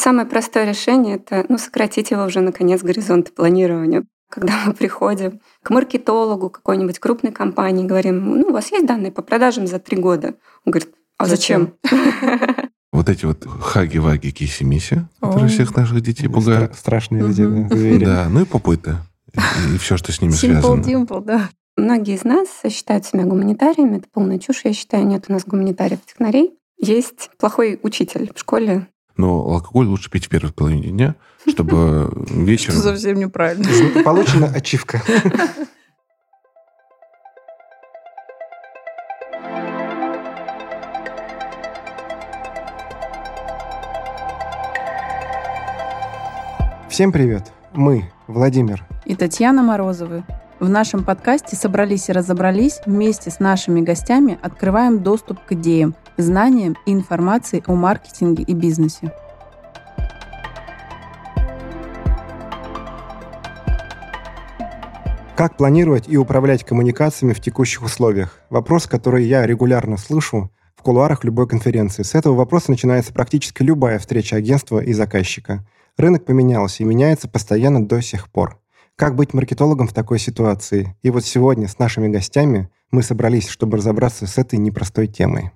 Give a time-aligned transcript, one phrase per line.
[0.00, 4.04] Самое простое решение— это ну, сократить его уже, наконец, горизонт планирования.
[4.30, 9.20] Когда мы приходим к маркетологу какой-нибудь крупной компании, говорим, ну, у вас есть данные по
[9.20, 10.36] продажам за три года?
[10.64, 11.74] Он говорит, а зачем?
[12.92, 16.74] Вот эти вот хаги-ваги киси-миси, которые всех наших детей пугают.
[16.74, 18.04] Страшные виды.
[18.04, 18.96] Да, ну и попыты.
[19.72, 20.82] И все, что с ними связано.
[20.82, 21.50] Симпл, да.
[21.76, 23.98] Многие из нас считают себя гуманитариями.
[23.98, 25.06] Это полная чушь, я считаю.
[25.06, 26.58] Нет у нас гуманитариев-технарей.
[26.78, 28.88] Есть плохой учитель в школе.
[29.20, 31.14] Но алкоголь лучше пить в первой половине дня,
[31.46, 32.76] чтобы вечером...
[32.76, 33.68] Что совсем неправильно.
[34.02, 35.02] Получена ачивка.
[46.88, 47.52] Всем привет!
[47.74, 50.24] Мы, Владимир и Татьяна Морозовы,
[50.60, 56.76] в нашем подкасте «Собрались и разобрались» вместе с нашими гостями открываем доступ к идеям, знаниям
[56.86, 59.12] и информации о маркетинге и бизнесе.
[65.40, 68.40] Как планировать и управлять коммуникациями в текущих условиях?
[68.50, 72.02] Вопрос, который я регулярно слышу в кулуарах любой конференции.
[72.02, 75.66] С этого вопроса начинается практически любая встреча агентства и заказчика.
[75.96, 78.58] Рынок поменялся и меняется постоянно до сих пор.
[78.96, 80.94] Как быть маркетологом в такой ситуации?
[81.02, 85.52] И вот сегодня с нашими гостями мы собрались, чтобы разобраться с этой непростой темой.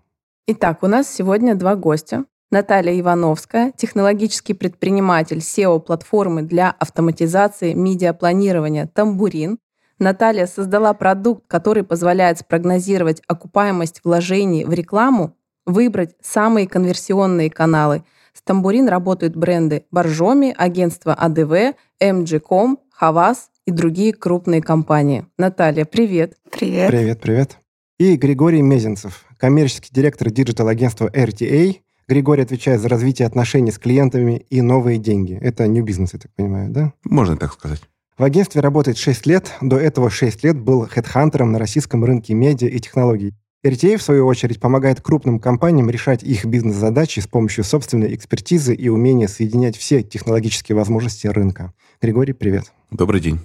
[0.47, 2.27] Итак, у нас сегодня два гостя.
[2.51, 9.57] Наталья Ивановская, технологический предприниматель SEO-платформы для автоматизации медиапланирования «Тамбурин».
[9.99, 15.35] Наталья создала продукт, который позволяет спрогнозировать окупаемость вложений в рекламу,
[15.65, 18.05] выбрать самые конверсионные каналы.
[18.35, 25.25] С «Тамбурин» работают бренды Боржоми, агентство АДВ, MG.com, Havas и другие крупные компании.
[25.39, 26.37] Наталья, привет.
[26.51, 26.91] Привет.
[26.91, 27.59] Привет, привет.
[27.99, 31.77] И Григорий Мезенцев, коммерческий директор digital-агентства RTA.
[32.09, 35.39] Григорий отвечает за развитие отношений с клиентами и новые деньги.
[35.39, 36.95] Это new business, я так понимаю, да?
[37.05, 37.83] Можно так сказать.
[38.17, 39.53] В агентстве работает 6 лет.
[39.61, 43.35] До этого 6 лет был хедхантером на российском рынке медиа и технологий.
[43.63, 48.89] RTA, в свою очередь, помогает крупным компаниям решать их бизнес-задачи с помощью собственной экспертизы и
[48.89, 51.75] умения соединять все технологические возможности рынка.
[52.01, 52.73] Григорий, привет.
[52.91, 53.41] Добрый день.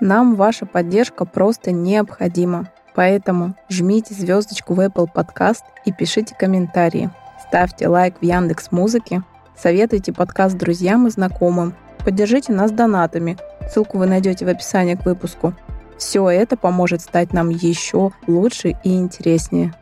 [0.00, 2.68] Нам ваша поддержка просто необходима.
[2.94, 7.10] Поэтому жмите звездочку в Apple Podcast и пишите комментарии.
[7.46, 9.22] Ставьте лайк в Яндекс Музыке,
[9.56, 11.74] советуйте подкаст друзьям и знакомым,
[12.04, 13.36] поддержите нас донатами.
[13.70, 15.54] Ссылку вы найдете в описании к выпуску.
[15.96, 19.72] Все это поможет стать нам еще лучше и интереснее.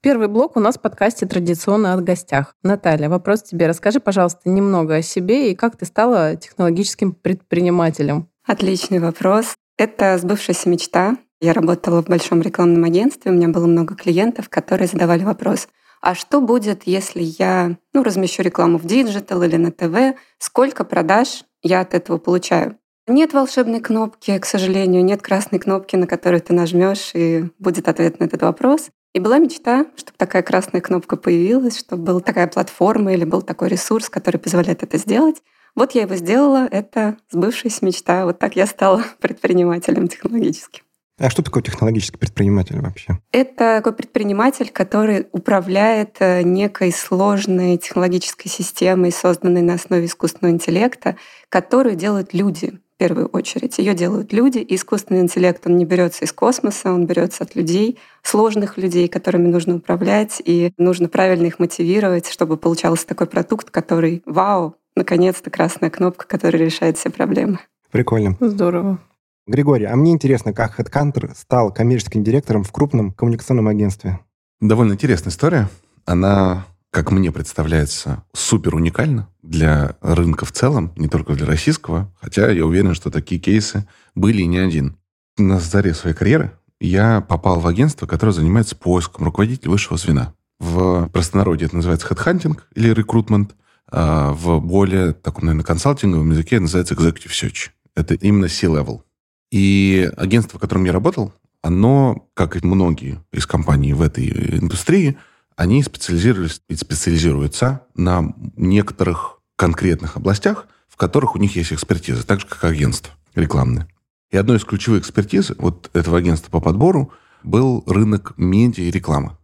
[0.00, 2.54] Первый блок у нас в подкасте традиционно от гостях.
[2.62, 3.66] Наталья, вопрос тебе.
[3.66, 8.28] Расскажи, пожалуйста, немного о себе и как ты стала технологическим предпринимателем.
[8.46, 9.54] Отличный вопрос.
[9.76, 11.16] Это сбывшаяся мечта.
[11.40, 15.68] Я работала в большом рекламном агентстве, у меня было много клиентов, которые задавали вопрос,
[16.00, 21.44] а что будет, если я ну, размещу рекламу в digital или на ТВ, сколько продаж
[21.62, 22.76] я от этого получаю?
[23.06, 28.20] Нет волшебной кнопки, к сожалению, нет красной кнопки, на которую ты нажмешь, и будет ответ
[28.20, 28.90] на этот вопрос.
[29.18, 33.68] И была мечта, чтобы такая красная кнопка появилась, чтобы была такая платформа или был такой
[33.68, 35.42] ресурс, который позволяет это сделать.
[35.74, 38.26] Вот я его сделала, это сбывшаяся мечта.
[38.26, 40.84] Вот так я стала предпринимателем технологическим.
[41.18, 43.18] А что такое технологический предприниматель вообще?
[43.32, 51.16] Это такой предприниматель, который управляет э, некой сложной технологической системой, созданной на основе искусственного интеллекта,
[51.48, 53.78] которую делают люди в первую очередь.
[53.78, 57.96] Ее делают люди, и искусственный интеллект, он не берется из космоса, он берется от людей,
[58.24, 64.24] сложных людей, которыми нужно управлять, и нужно правильно их мотивировать, чтобы получался такой продукт, который,
[64.26, 67.60] вау, наконец-то красная кнопка, которая решает все проблемы.
[67.92, 68.36] Прикольно.
[68.40, 68.98] Здорово.
[69.46, 74.18] Григорий, а мне интересно, как HeadCounter стал коммерческим директором в крупном коммуникационном агентстве?
[74.60, 75.68] Довольно интересная история.
[76.04, 82.50] Она, как мне представляется, супер уникальна для рынка в целом, не только для российского, хотя
[82.50, 84.96] я уверен, что такие кейсы были и не один.
[85.36, 90.34] На заре своей карьеры я попал в агентство, которое занимается поиском руководителя высшего звена.
[90.58, 93.54] В простонародье это называется headhunting или рекрутмент,
[93.90, 97.70] а в более таком, наверное, консалтинговом языке называется executive search.
[97.94, 99.02] Это именно C-level.
[99.50, 101.32] И агентство, в котором я работал,
[101.62, 105.16] оно, как и многие из компаний в этой индустрии,
[105.58, 112.46] они специализировались специализируются на некоторых конкретных областях, в которых у них есть экспертиза, так же,
[112.46, 113.88] как агентство рекламное.
[114.30, 117.12] И одной из ключевых экспертиз вот этого агентства по подбору
[117.42, 119.36] был рынок медиа и рекламы.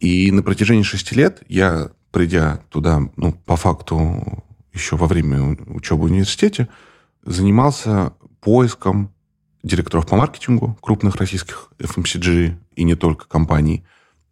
[0.00, 6.04] И на протяжении шести лет я, придя туда, ну, по факту, еще во время учебы
[6.04, 6.68] в университете,
[7.26, 9.12] занимался поиском
[9.62, 13.84] директоров по маркетингу крупных российских FMCG и не только компаний,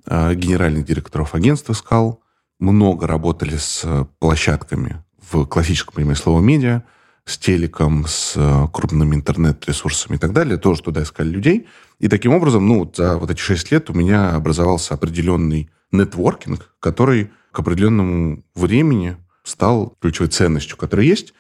[0.07, 2.23] генеральных директоров агентств искал,
[2.59, 6.83] много работали с площадками в классическом понимании слова медиа,
[7.25, 11.69] с телеком, с э, крупными интернет-ресурсами и так далее, тоже туда искали людей.
[11.99, 17.31] И таким образом, ну, за вот эти шесть лет у меня образовался определенный нетворкинг, который
[17.53, 21.35] к определенному времени стал ключевой ценностью, которая есть.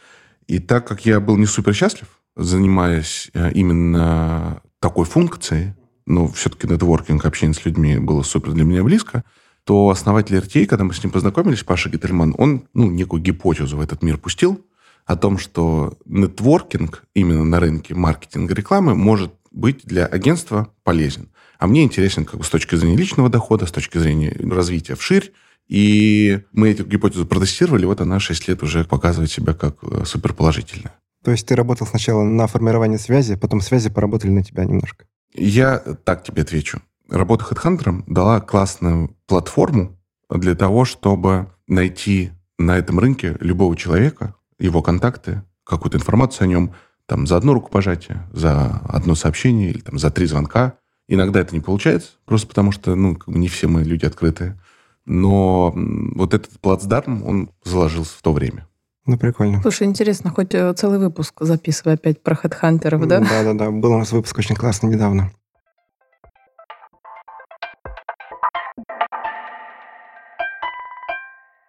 [0.46, 5.74] И так как я был не супер счастлив, занимаясь э, именно такой функцией,
[6.10, 9.24] но все-таки нетворкинг, общение с людьми было супер для меня близко,
[9.64, 13.80] то основатель RTA, когда мы с ним познакомились, Паша Гительман, он ну, некую гипотезу в
[13.80, 14.64] этот мир пустил
[15.06, 21.28] о том, что нетворкинг именно на рынке маркетинга рекламы может быть для агентства полезен.
[21.58, 25.32] А мне интересен как бы с точки зрения личного дохода, с точки зрения развития вширь.
[25.68, 30.94] И мы эту гипотезу протестировали, вот она 6 лет уже показывает себя как э, суперположительная.
[31.22, 35.04] То есть ты работал сначала на формирование связи, потом связи поработали на тебя немножко?
[35.34, 36.80] Я так тебе отвечу.
[37.08, 39.96] Работа HeadHunter дала классную платформу
[40.28, 46.74] для того, чтобы найти на этом рынке любого человека, его контакты, какую-то информацию о нем,
[47.06, 50.74] там, за одно рукопожатие, за одно сообщение или там, за три звонка.
[51.08, 54.60] Иногда это не получается, просто потому что ну, не все мы люди открытые.
[55.06, 58.68] Но вот этот плацдарм, он заложился в то время.
[59.06, 59.61] Ну, прикольно.
[59.62, 63.20] Слушай, интересно, хоть э, целый выпуск записывай опять про хедхантеров, да?
[63.20, 65.31] Да-да-да, был у нас выпуск очень классный недавно.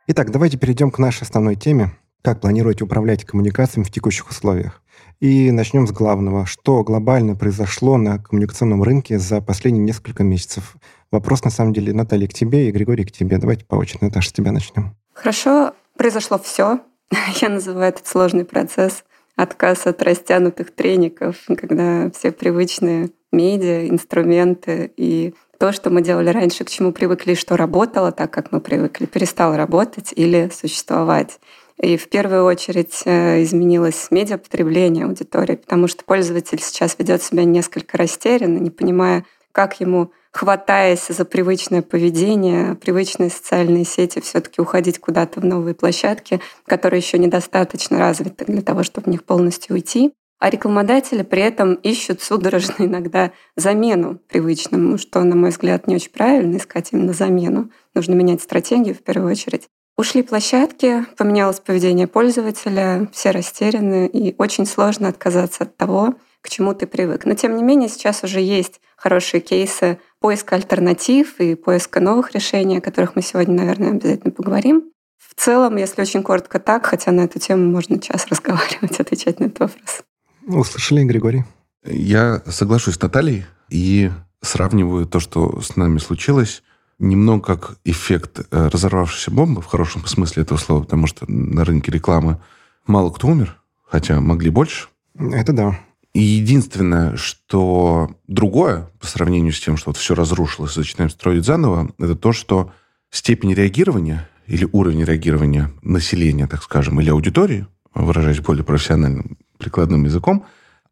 [0.08, 1.92] Итак, давайте перейдем к нашей основной теме.
[2.22, 4.82] Как планируете управлять коммуникациями в текущих условиях?
[5.22, 6.46] И начнем с главного.
[6.46, 10.76] Что глобально произошло на коммуникационном рынке за последние несколько месяцев?
[11.12, 13.38] Вопрос, на самом деле, Наталья, к тебе и Григорий к тебе.
[13.38, 14.04] Давайте по очереди.
[14.04, 14.96] Наташа, с тебя начнем.
[15.14, 15.74] Хорошо.
[15.98, 16.82] Произошло все.
[17.42, 19.04] Я называю этот сложный процесс
[19.36, 26.64] отказ от растянутых треников, когда все привычные медиа, инструменты и то, что мы делали раньше,
[26.64, 31.40] к чему привыкли, что работало так, как мы привыкли, перестало работать или существовать.
[31.78, 37.98] И в первую очередь э, изменилось медиапотребление аудитории, потому что пользователь сейчас ведет себя несколько
[37.98, 45.42] растерянно, не понимая, как ему хватаясь за привычное поведение, привычные социальные сети, все-таки уходить куда-то
[45.42, 50.14] в новые площадки, которые еще недостаточно развиты для того, чтобы в них полностью уйти.
[50.40, 56.12] А рекламодатели при этом ищут судорожно иногда замену привычному, что, на мой взгляд, не очень
[56.12, 57.70] правильно искать именно замену.
[57.94, 59.68] Нужно менять стратегию в первую очередь.
[59.98, 66.74] Ушли площадки, поменялось поведение пользователя, все растеряны, и очень сложно отказаться от того, к чему
[66.74, 67.26] ты привык.
[67.26, 72.78] Но тем не менее сейчас уже есть хорошие кейсы поиска альтернатив и поиска новых решений,
[72.78, 74.84] о которых мы сегодня, наверное, обязательно поговорим.
[75.18, 79.46] В целом, если очень коротко так, хотя на эту тему можно час разговаривать, отвечать на
[79.46, 80.04] этот вопрос.
[80.48, 81.44] Услышали, Григорий?
[81.84, 86.62] Я соглашусь с Натальей и сравниваю то, что с нами случилось,
[87.00, 91.92] немного как эффект э, разорвавшейся бомбы, в хорошем смысле этого слова, потому что на рынке
[91.92, 92.40] рекламы
[92.86, 94.88] мало кто умер, хотя могли больше.
[95.18, 95.80] Это да.
[96.14, 101.92] И единственное, что другое по сравнению с тем, что вот все разрушилось, начинаем строить заново,
[101.98, 102.74] это то, что
[103.10, 110.46] степень реагирования или уровень реагирования населения, так скажем, или аудитории, выражаясь более профессиональным прикладным языком,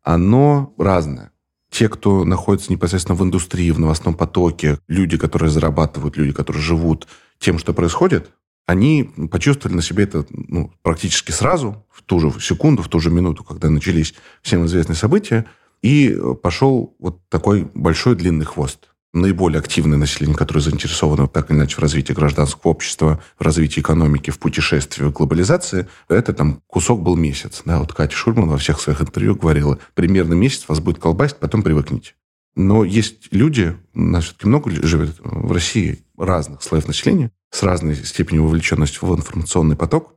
[0.04, 1.32] оно разное.
[1.70, 7.08] Те, кто находится непосредственно в индустрии, в новостном потоке, люди, которые зарабатывают, люди, которые живут
[7.40, 8.32] тем, что происходит,
[8.70, 13.10] они почувствовали на себе это ну, практически сразу, в ту же секунду, в ту же
[13.10, 15.48] минуту, когда начались всем известные события,
[15.82, 18.90] и пошел вот такой большой длинный хвост.
[19.12, 24.30] Наиболее активное население, которое заинтересовано так или иначе в развитии гражданского общества, в развитии экономики,
[24.30, 27.64] в путешествии, в глобализации, это там кусок был месяц.
[27.66, 31.64] Да, вот Катя Шульман во всех своих интервью говорила, примерно месяц вас будет колбасить, потом
[31.64, 32.14] привыкните.
[32.56, 37.96] Но есть люди, у нас все-таки много живет в России разных слоев населения, с разной
[37.96, 40.16] степенью вовлеченности в информационный поток.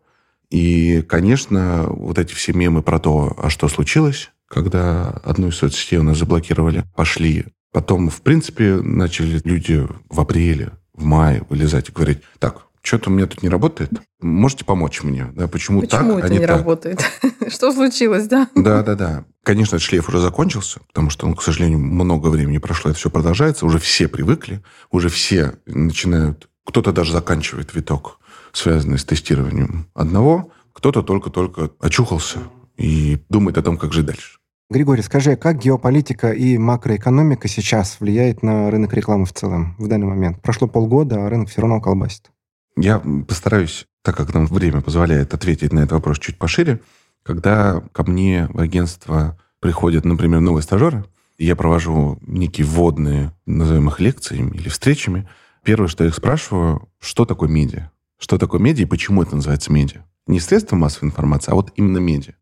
[0.51, 5.99] И, конечно, вот эти все мемы про то, а что случилось, когда одну из соцсетей
[5.99, 7.47] у нас заблокировали, пошли.
[7.73, 13.13] Потом, в принципе, начали люди в апреле, в мае вылезать и говорить, так, что-то у
[13.13, 13.91] меня тут не работает.
[14.21, 15.27] Можете помочь мне?
[15.35, 16.59] Да, почему, почему так, это а не, не так?
[16.59, 17.05] работает?
[17.49, 18.49] Что случилось, да?
[18.55, 19.25] Да, да, да.
[19.45, 23.11] Конечно, этот шлейф уже закончился, потому что, ну, к сожалению, много времени прошло, это все
[23.11, 23.67] продолжается.
[23.67, 28.19] Уже все привыкли, уже все начинают кто-то даже заканчивает виток,
[28.53, 32.39] связанный с тестированием одного, кто-то только-только очухался
[32.77, 34.39] и думает о том, как жить дальше.
[34.71, 40.07] Григорий, скажи, как геополитика и макроэкономика сейчас влияет на рынок рекламы в целом в данный
[40.07, 40.41] момент?
[40.41, 42.31] Прошло полгода, а рынок все равно колбасит.
[42.77, 46.81] Я постараюсь, так как нам время позволяет, ответить на этот вопрос чуть пошире.
[47.23, 51.05] Когда ко мне в агентство приходят, например, новые стажеры,
[51.39, 55.29] я провожу некие вводные, назовем их лекциями или встречами.
[55.65, 57.91] Первое, что я их спрашиваю, что такое медиа?
[58.19, 60.05] Что такое медиа и почему это называется медиа?
[60.27, 62.35] Не средство массовой информации, а вот именно медиа.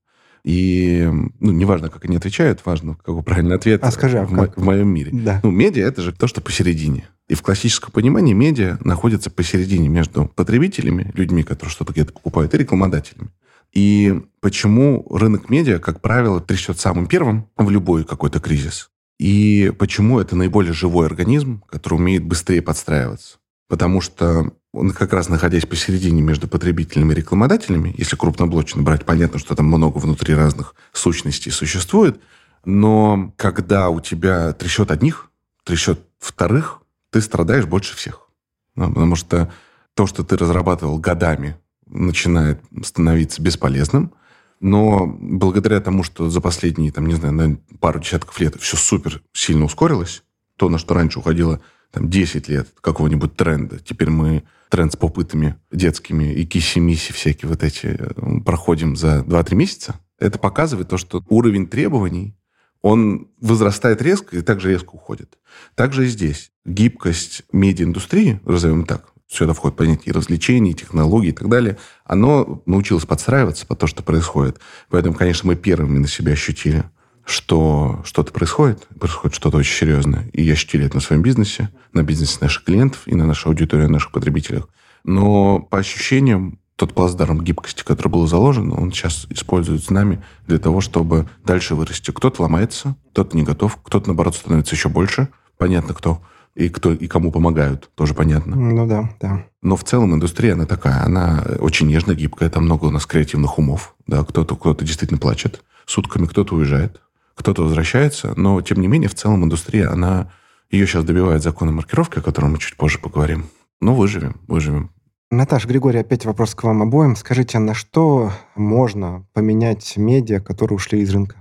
[0.44, 1.08] И,
[1.40, 4.64] ну, неважно, как они отвечают, важно, какой правильный ответ а скажи, а в, мо- в
[4.64, 5.10] моем мире.
[5.12, 5.40] Да.
[5.42, 7.08] Ну, медиа— это же то, что посередине.
[7.28, 12.58] И в классическом понимании медиа находится посередине между потребителями, людьми, которые что-то где-то покупают, и
[12.58, 13.30] рекламодателями.
[13.72, 18.90] И почему рынок медиа, как правило, трясет самым первым в любой какой-то кризис?
[19.18, 23.36] И почему это наиболее живой организм, который умеет быстрее подстраиваться?
[23.68, 29.38] Потому что он как раз находясь посередине между потребителями и рекламодателями, если крупноблочно брать, понятно,
[29.38, 32.20] что там много внутри разных сущностей существует,
[32.64, 35.30] но когда у тебя трясет одних,
[35.64, 38.28] трясет вторых, ты страдаешь больше всех.
[38.76, 39.52] Ну, потому что
[39.94, 44.12] то, что ты разрабатывал годами, начинает становиться бесполезным.
[44.60, 49.22] Но благодаря тому, что за последние, там, не знаю, на пару десятков лет все супер
[49.32, 50.22] сильно ускорилось,
[50.56, 51.60] то, на что раньше уходило
[51.90, 57.62] там, 10 лет какого-нибудь тренда, теперь мы тренд с попытами детскими и киси-миси всякие вот
[57.62, 62.36] эти э, проходим за 2-3 месяца, это показывает то, что уровень требований,
[62.82, 65.38] он возрастает резко и также резко уходит.
[65.74, 66.50] Также и здесь.
[66.64, 73.66] Гибкость медиаиндустрии, назовем так, сюда входит понятие развлечений, технологий и так далее, оно научилось подстраиваться
[73.66, 74.60] под то, что происходит.
[74.88, 76.84] Поэтому, конечно, мы первыми на себя ощутили,
[77.24, 80.28] что что-то происходит, происходит что-то очень серьезное.
[80.32, 83.88] И я ощутили это на своем бизнесе, на бизнесе наших клиентов и на нашу аудиторию,
[83.88, 84.68] на наших потребителях.
[85.04, 90.80] Но по ощущениям, тот плацдарм гибкости, который был заложен, он сейчас используется нами для того,
[90.80, 92.10] чтобы дальше вырасти.
[92.10, 95.28] Кто-то ломается, кто-то не готов, кто-то, наоборот, становится еще больше.
[95.58, 96.22] Понятно, кто
[96.54, 98.56] и кто и кому помогают, тоже понятно.
[98.56, 99.46] Ну да, да.
[99.62, 103.58] Но в целом индустрия, она такая, она очень нежно гибкая, там много у нас креативных
[103.58, 107.00] умов, да, кто-то кто действительно плачет сутками, кто-то уезжает,
[107.40, 110.30] кто-то возвращается, но тем не менее в целом индустрия, она
[110.70, 113.46] ее сейчас добивает законы маркировки, о котором мы чуть позже поговорим.
[113.80, 114.90] Но выживем, выживем.
[115.30, 117.16] Наташа, Григорий, опять вопрос к вам обоим.
[117.16, 121.36] Скажите, на что можно поменять медиа, которые ушли из рынка?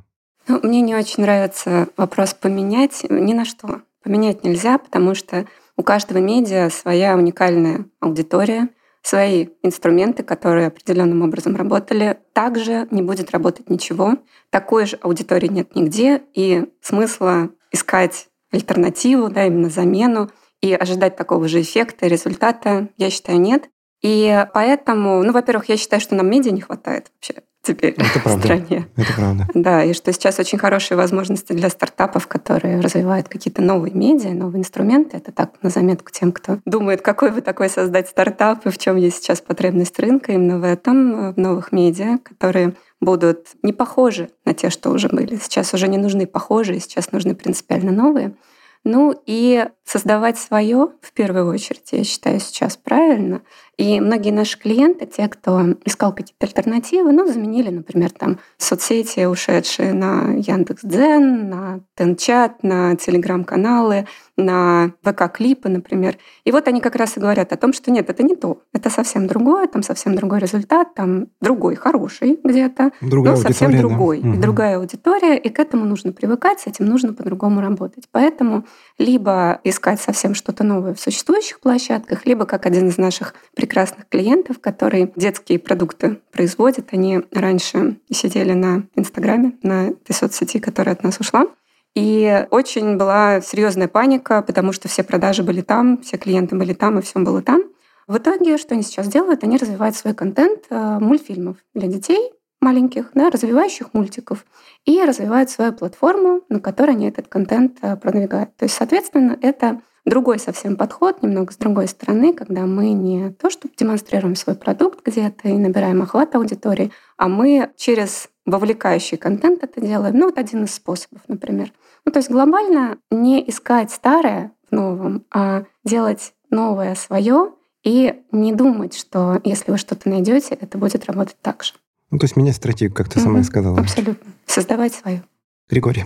[0.47, 3.81] Ну, мне не очень нравится вопрос поменять ни на что.
[4.03, 8.69] Поменять нельзя, потому что у каждого медиа своя уникальная аудитория,
[9.01, 12.19] свои инструменты, которые определенным образом работали.
[12.33, 14.17] Также не будет работать ничего.
[14.49, 20.29] Такой же аудитории нет нигде, и смысла искать альтернативу, да, именно замену,
[20.61, 23.69] и ожидать такого же эффекта результата, я считаю, нет.
[24.01, 28.23] И поэтому, ну, во-первых, я считаю, что нам медиа не хватает вообще теперь Это в
[28.23, 28.41] правда.
[28.41, 28.87] стране.
[28.95, 29.47] Это правда.
[29.53, 34.61] Да, и что сейчас очень хорошие возможности для стартапов, которые развивают какие-то новые медиа, новые
[34.61, 35.17] инструменты.
[35.17, 38.95] Это так на заметку тем, кто думает, какой вы такой создать стартап и в чем
[38.95, 44.53] есть сейчас потребность рынка, именно в этом, в новых медиа, которые будут не похожи на
[44.53, 45.35] те, что уже были.
[45.35, 48.35] Сейчас уже не нужны похожие, сейчас нужны принципиально новые.
[48.83, 53.41] Ну и создавать свое в первую очередь, я считаю, сейчас правильно.
[53.79, 59.93] И многие наши клиенты, те, кто искал какие-то альтернативы, ну, заменили, например, там соцсети, ушедшие
[59.93, 64.05] на Яндекс.Дзен, на Тенчат, на Телеграм-каналы,
[64.35, 66.17] на ВК-клипы, например.
[66.43, 68.61] И вот они как раз и говорят о том, что нет, это не то.
[68.73, 73.81] Это совсем другое, там совсем другой результат, там другой, хороший где-то, Другая но совсем аудитория,
[73.81, 73.87] да.
[73.95, 74.19] другой.
[74.19, 74.41] И Мгм.
[74.41, 78.09] другая аудитория, и к этому нужно привыкать, с этим нужно по-другому работать.
[78.11, 78.65] Поэтому
[78.97, 84.59] либо искать совсем что-то новое в существующих площадках, либо как один из наших прекрасных клиентов,
[84.59, 86.89] который детские продукты производит.
[86.91, 91.47] Они раньше сидели на Инстаграме, на этой соцсети, которая от нас ушла.
[91.95, 96.99] И очень была серьезная паника, потому что все продажи были там, все клиенты были там,
[96.99, 97.63] и все было там.
[98.07, 99.43] В итоге, что они сейчас делают?
[99.43, 104.45] Они развивают свой контент э, мультфильмов для детей маленьких, да, развивающих мультиков,
[104.85, 108.55] и развивают свою платформу, на которой они этот контент э, продвигают.
[108.57, 113.49] То есть, соответственно, это другой совсем подход, немного с другой стороны, когда мы не то,
[113.49, 119.81] что демонстрируем свой продукт где-то и набираем охват аудитории, а мы через вовлекающий контент это
[119.81, 120.17] делаем.
[120.17, 121.71] Ну, вот один из способов, например.
[122.05, 127.51] Ну, то есть глобально не искать старое в новом, а делать новое свое
[127.83, 131.73] и не думать, что если вы что-то найдете, это будет работать так же.
[132.11, 133.79] Ну, то есть менять стратегию, как ты сама и сказала.
[133.79, 134.31] Абсолютно.
[134.45, 135.23] Создавать свое.
[135.69, 136.05] Григорий.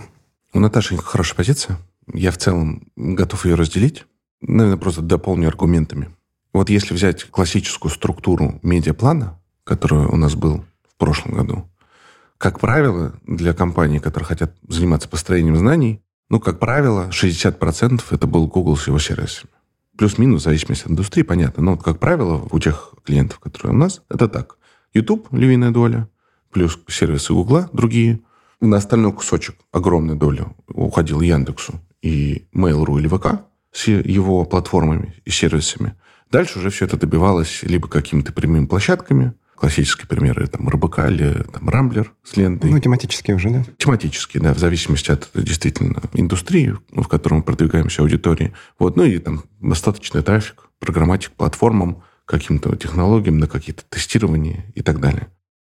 [0.52, 1.78] У Наташи хорошая позиция.
[2.12, 4.04] Я в целом готов ее разделить.
[4.40, 6.14] Наверное, просто дополню аргументами.
[6.52, 11.68] Вот если взять классическую структуру медиаплана, который у нас был в прошлом году,
[12.38, 18.46] как правило, для компаний, которые хотят заниматься построением знаний, ну, как правило, 60% это был
[18.46, 19.50] Google с его сервисами.
[19.96, 21.62] Плюс-минус, в зависимости от индустрии, понятно.
[21.62, 24.58] Но, вот, как правило, у тех клиентов, которые у нас, это так.
[24.92, 26.08] YouTube– львиная доля,
[26.52, 28.20] плюс сервисы Google, другие,
[28.60, 35.30] На остальной кусочек огромная доля уходила Яндексу и Mail.ru или ВК с его платформами и
[35.30, 35.94] сервисами.
[36.30, 41.66] Дальше уже все это добивалось либо какими-то прямыми площадками, классические примеры, там, РБК или там,
[41.70, 42.70] Рамблер с лентой.
[42.70, 43.64] Ну, тематические уже, да?
[43.78, 48.52] Тематические, да, в зависимости от действительно индустрии, в которой мы продвигаемся, аудитории.
[48.78, 55.00] Вот, ну и там достаточный трафик, программатик платформам, каким-то технологиям, на какие-то тестирования и так
[55.00, 55.28] далее.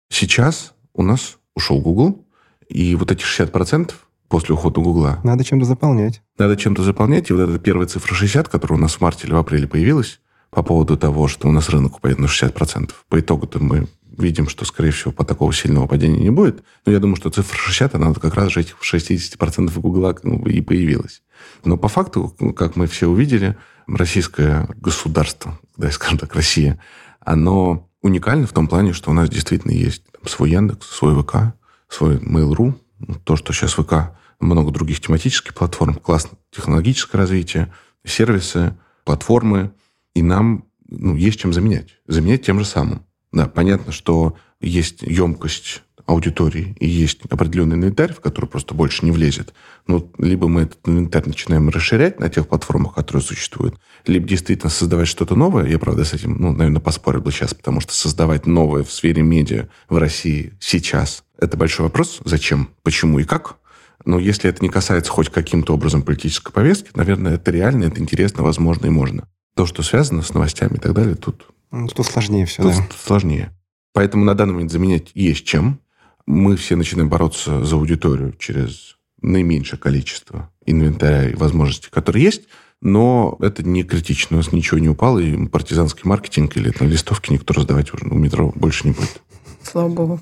[0.09, 2.25] Сейчас у нас ушел Google,
[2.69, 3.93] и вот эти 60%
[4.33, 5.19] после ухода Гугла...
[5.23, 6.23] Надо чем-то заполнять.
[6.39, 9.33] Надо чем-то заполнять, и вот эта первая цифра 60, которая у нас в марте или
[9.33, 12.89] в апреле появилась, по поводу того, что у нас рынок упадет на 60%.
[13.09, 13.87] По итогу-то мы
[14.17, 16.63] видим, что, скорее всего, по такого сильного падения не будет.
[16.83, 20.61] Но я думаю, что цифра 60, она как раз же этих 60% Гугла ну, и
[20.61, 21.21] появилась.
[21.63, 26.79] Но по факту, как мы все увидели, российское государство, да, скажем так, Россия,
[27.19, 31.53] оно уникально в том плане, что у нас действительно есть там, свой Яндекс, свой ВК,
[31.87, 32.73] свой Mail.ru,
[33.07, 37.73] ну, то, что сейчас ВК, много других тематических платформ, классное технологическое развитие,
[38.05, 39.73] сервисы, платформы,
[40.13, 41.97] и нам ну, есть чем заменять.
[42.07, 43.05] Заменять тем же самым.
[43.31, 49.11] Да, понятно, что есть емкость аудитории и есть определенный инвентарь, в который просто больше не
[49.11, 49.53] влезет.
[49.87, 53.75] Но либо мы этот инвентарь начинаем расширять на тех платформах, которые существуют,
[54.05, 55.67] либо действительно создавать что-то новое.
[55.67, 59.23] Я, правда, с этим, ну, наверное, поспорил бы сейчас, потому что создавать новое в сфере
[59.23, 62.19] медиа в России сейчас– это большой вопрос.
[62.25, 63.57] Зачем, почему и как?
[64.05, 68.43] Но если это не касается хоть каким-то образом политической повестки, наверное, это реально, это интересно,
[68.43, 71.47] возможно и можно то, что связано с новостями и так далее, тут...
[71.71, 72.87] Ну, тут сложнее все, тут да.
[73.03, 73.51] сложнее.
[73.93, 75.79] Поэтому на данный момент заменять есть чем.
[76.25, 82.43] Мы все начинаем бороться за аудиторию через наименьшее количество инвентаря и возможностей, которые есть,
[82.81, 84.37] но это не критично.
[84.37, 88.15] У нас ничего не упало, и партизанский маркетинг или там, листовки никто раздавать уже у
[88.15, 89.21] метро больше не будет.
[89.63, 90.21] Слава богу.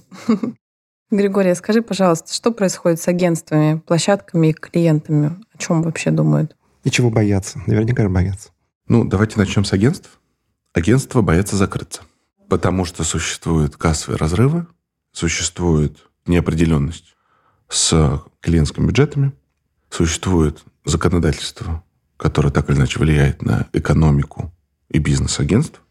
[1.12, 5.38] Григорий, скажи, пожалуйста, что происходит с агентствами, площадками и клиентами?
[5.54, 6.56] О чем вообще думают?
[6.86, 7.62] И чего боятся?
[7.68, 8.52] Наверняка боятся.
[8.88, 10.22] Ну, давайте начнем с агентств.
[10.74, 12.04] Агентства боятся закрыться,
[12.48, 14.68] потому что существуют кассовые разрывы,
[15.12, 15.98] существует
[16.28, 17.14] неопределенность
[17.68, 19.34] с клиентскими бюджетами,
[19.90, 21.84] существует законодательство,
[22.16, 24.54] которое так или иначе влияет на экономику
[24.88, 25.82] и бизнес агентств,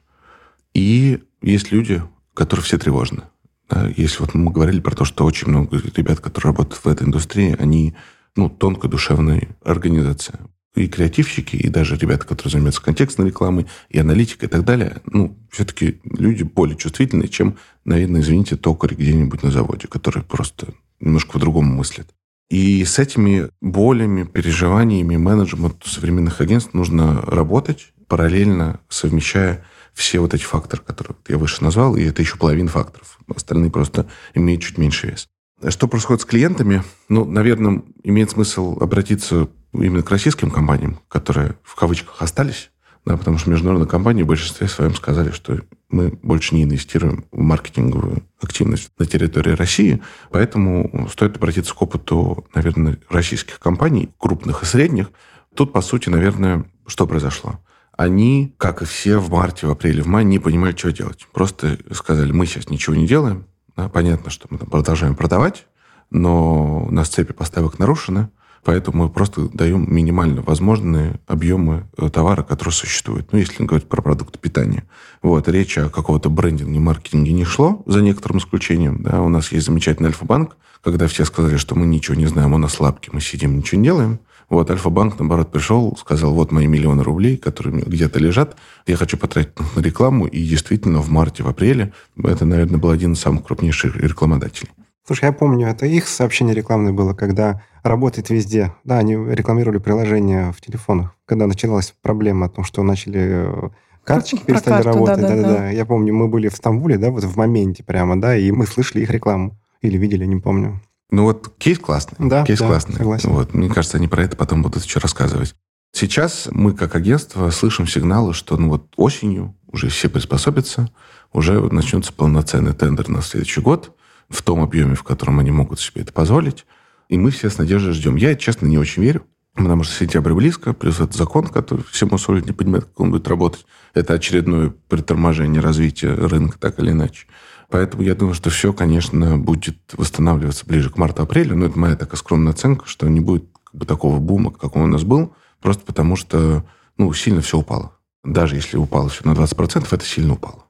[0.72, 2.02] и есть люди,
[2.32, 3.24] которые все тревожны.
[3.70, 7.06] Да, если вот мы говорили про то, что очень много ребят, которые работают в этой
[7.06, 7.94] индустрии, они
[8.34, 10.40] ну, тонко душевная организация
[10.74, 15.36] и креативщики, и даже ребята, которые занимаются контекстной рекламой, и аналитикой и так далее, ну,
[15.50, 20.68] все-таки люди более чувствительные, чем, наверное, извините, токари где-нибудь на заводе, которые просто
[21.00, 22.08] немножко по-другому мыслят.
[22.50, 29.64] И с этими болями, переживаниями менеджменту современных агентств нужно работать, параллельно совмещая
[30.00, 33.18] все вот эти факторы, которые я выше назвал, и это еще половина факторов.
[33.34, 35.28] Остальные просто имеют чуть меньше вес.
[35.68, 36.82] Что происходит с клиентами?
[37.10, 42.70] Ну, наверное, имеет смысл обратиться именно к российским компаниям, которые в кавычках остались,
[43.04, 45.60] да, потому что международные компании в большинстве своем сказали, что
[45.90, 52.46] мы больше не инвестируем в маркетинговую активность на территории России, поэтому стоит обратиться к опыту,
[52.54, 55.10] наверное, российских компаний, крупных и средних.
[55.54, 57.60] Тут, по сути, наверное, что произошло?
[58.00, 61.26] Они, как и все в марте, в апреле, в мае, не понимали, что делать.
[61.34, 63.44] Просто сказали, мы сейчас ничего не делаем.
[63.76, 65.66] Да, понятно, что мы там продолжаем продавать,
[66.08, 68.30] но у нас цепи поставок нарушены,
[68.64, 73.32] Поэтому мы просто даем минимально возможные объемы э, товара, которые существуют.
[73.32, 74.84] Ну, если говорить про продукты питания.
[75.22, 79.02] Вот, речь о какого-то брендинге, маркетинге не шло, за некоторым исключением.
[79.02, 79.22] Да.
[79.22, 82.80] У нас есть замечательный Альфа-банк, когда все сказали, что мы ничего не знаем, у нас
[82.80, 84.20] лапки, мы сидим, ничего не делаем.
[84.50, 89.52] Вот, Альфа-банк, наоборот, пришел, сказал, вот мои миллионы рублей, которые где-то лежат, я хочу потратить
[89.76, 93.96] на рекламу, и действительно в марте, в апреле это, наверное, был один из самых крупнейших
[93.96, 94.70] рекламодателей.
[95.06, 98.72] Слушай, я помню, это их сообщение рекламное было, когда работает везде.
[98.84, 103.68] Да, они рекламировали приложение в телефонах, когда началась проблема о том, что начали э,
[104.04, 105.20] карточки перестали карту, работать.
[105.20, 105.70] Да, да, да, да.
[105.70, 109.02] Я помню, мы были в Стамбуле, да, вот в моменте прямо, да, и мы слышали
[109.02, 109.56] их рекламу.
[109.80, 110.80] Или видели, не помню.
[111.10, 112.16] Ну вот кейс классный.
[112.18, 112.96] Да, кейс да, классный.
[112.96, 113.30] Согласен.
[113.30, 115.54] Вот, мне кажется, они про это потом будут еще рассказывать.
[115.92, 120.90] Сейчас мы, как агентство, слышим сигналы, что ну вот осенью уже все приспособятся,
[121.32, 123.96] уже начнется полноценный тендер на следующий год
[124.28, 126.64] в том объеме, в котором они могут себе это позволить.
[127.08, 128.14] И мы все с надеждой ждем.
[128.14, 132.46] Я, честно, не очень верю, потому что сентябрь близко, плюс этот закон, который все мусорят,
[132.46, 133.66] не понимают, как он будет работать.
[133.94, 137.26] Это очередное приторможение развития рынка, так или иначе.
[137.70, 141.56] Поэтому я думаю, что все, конечно, будет восстанавливаться ближе к марту-апрелю.
[141.56, 144.82] Но это моя такая скромная оценка, что не будет как бы, такого бума, как он
[144.82, 146.64] у нас был, просто потому что
[146.98, 147.96] ну, сильно все упало.
[148.24, 150.64] Даже если упало все на 20%, это сильно упало.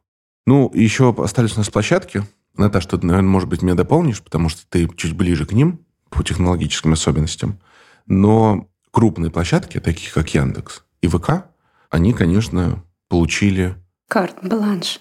[0.47, 2.23] Ну, еще остались у нас площадки.
[2.57, 6.23] Наташа, ты, наверное, может быть, меня дополнишь, потому что ты чуть ближе к ним по
[6.23, 7.59] технологическим особенностям.
[8.07, 11.47] Но крупные площадки, такие как Яндекс и ВК,
[11.89, 13.75] они, конечно, получили...
[14.11, 14.99] Карт-бланш.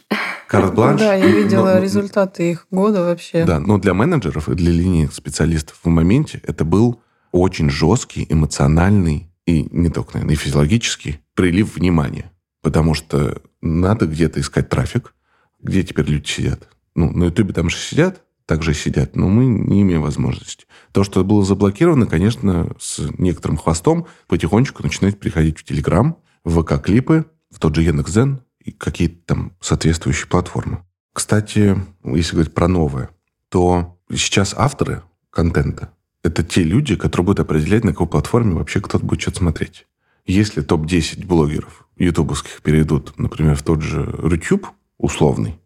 [0.47, 0.99] Карт-бланш.
[0.99, 3.43] Да, я видела но, результаты их года вообще.
[3.43, 9.31] Да, но для менеджеров и для линейных специалистов в моменте это был очень жесткий, эмоциональный
[9.47, 12.31] и не только, наверное, и физиологический прилив внимания.
[12.61, 15.15] Потому что надо где-то искать трафик.
[15.59, 16.67] Где теперь люди сидят?
[16.93, 20.67] Ну, на Ютубе там же сидят, также сидят, но мы не имеем возможности.
[20.91, 27.25] То, что было заблокировано, конечно, с некоторым хвостом потихонечку начинает приходить в Телеграм, в ВК-клипы,
[27.49, 30.83] в тот же Яндекс.Зен и какие-то там соответствующие платформы.
[31.13, 33.09] Кстати, если говорить про новое,
[33.49, 35.91] то сейчас авторы контента—
[36.23, 39.85] это те люди, которые будут определять, на какой платформе вообще кто-то будет что-то смотреть.
[40.25, 44.67] Если топ-10 блогеров ютубовских перейдут, например, в тот же Рутюб
[44.97, 45.59] условный,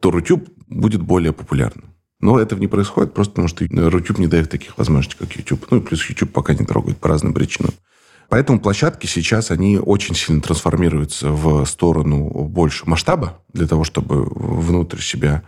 [0.00, 1.92] то Рутюб будет более популярным.
[2.20, 5.66] Но этого не происходит просто потому, что Рутюб не дает таких возможностей, как YouTube.
[5.70, 7.72] Ну и плюс YouTube пока не трогает по разным причинам.
[8.28, 15.00] Поэтому площадки сейчас, они очень сильно трансформируются в сторону больше масштаба, для того, чтобы внутрь
[15.00, 15.42] себя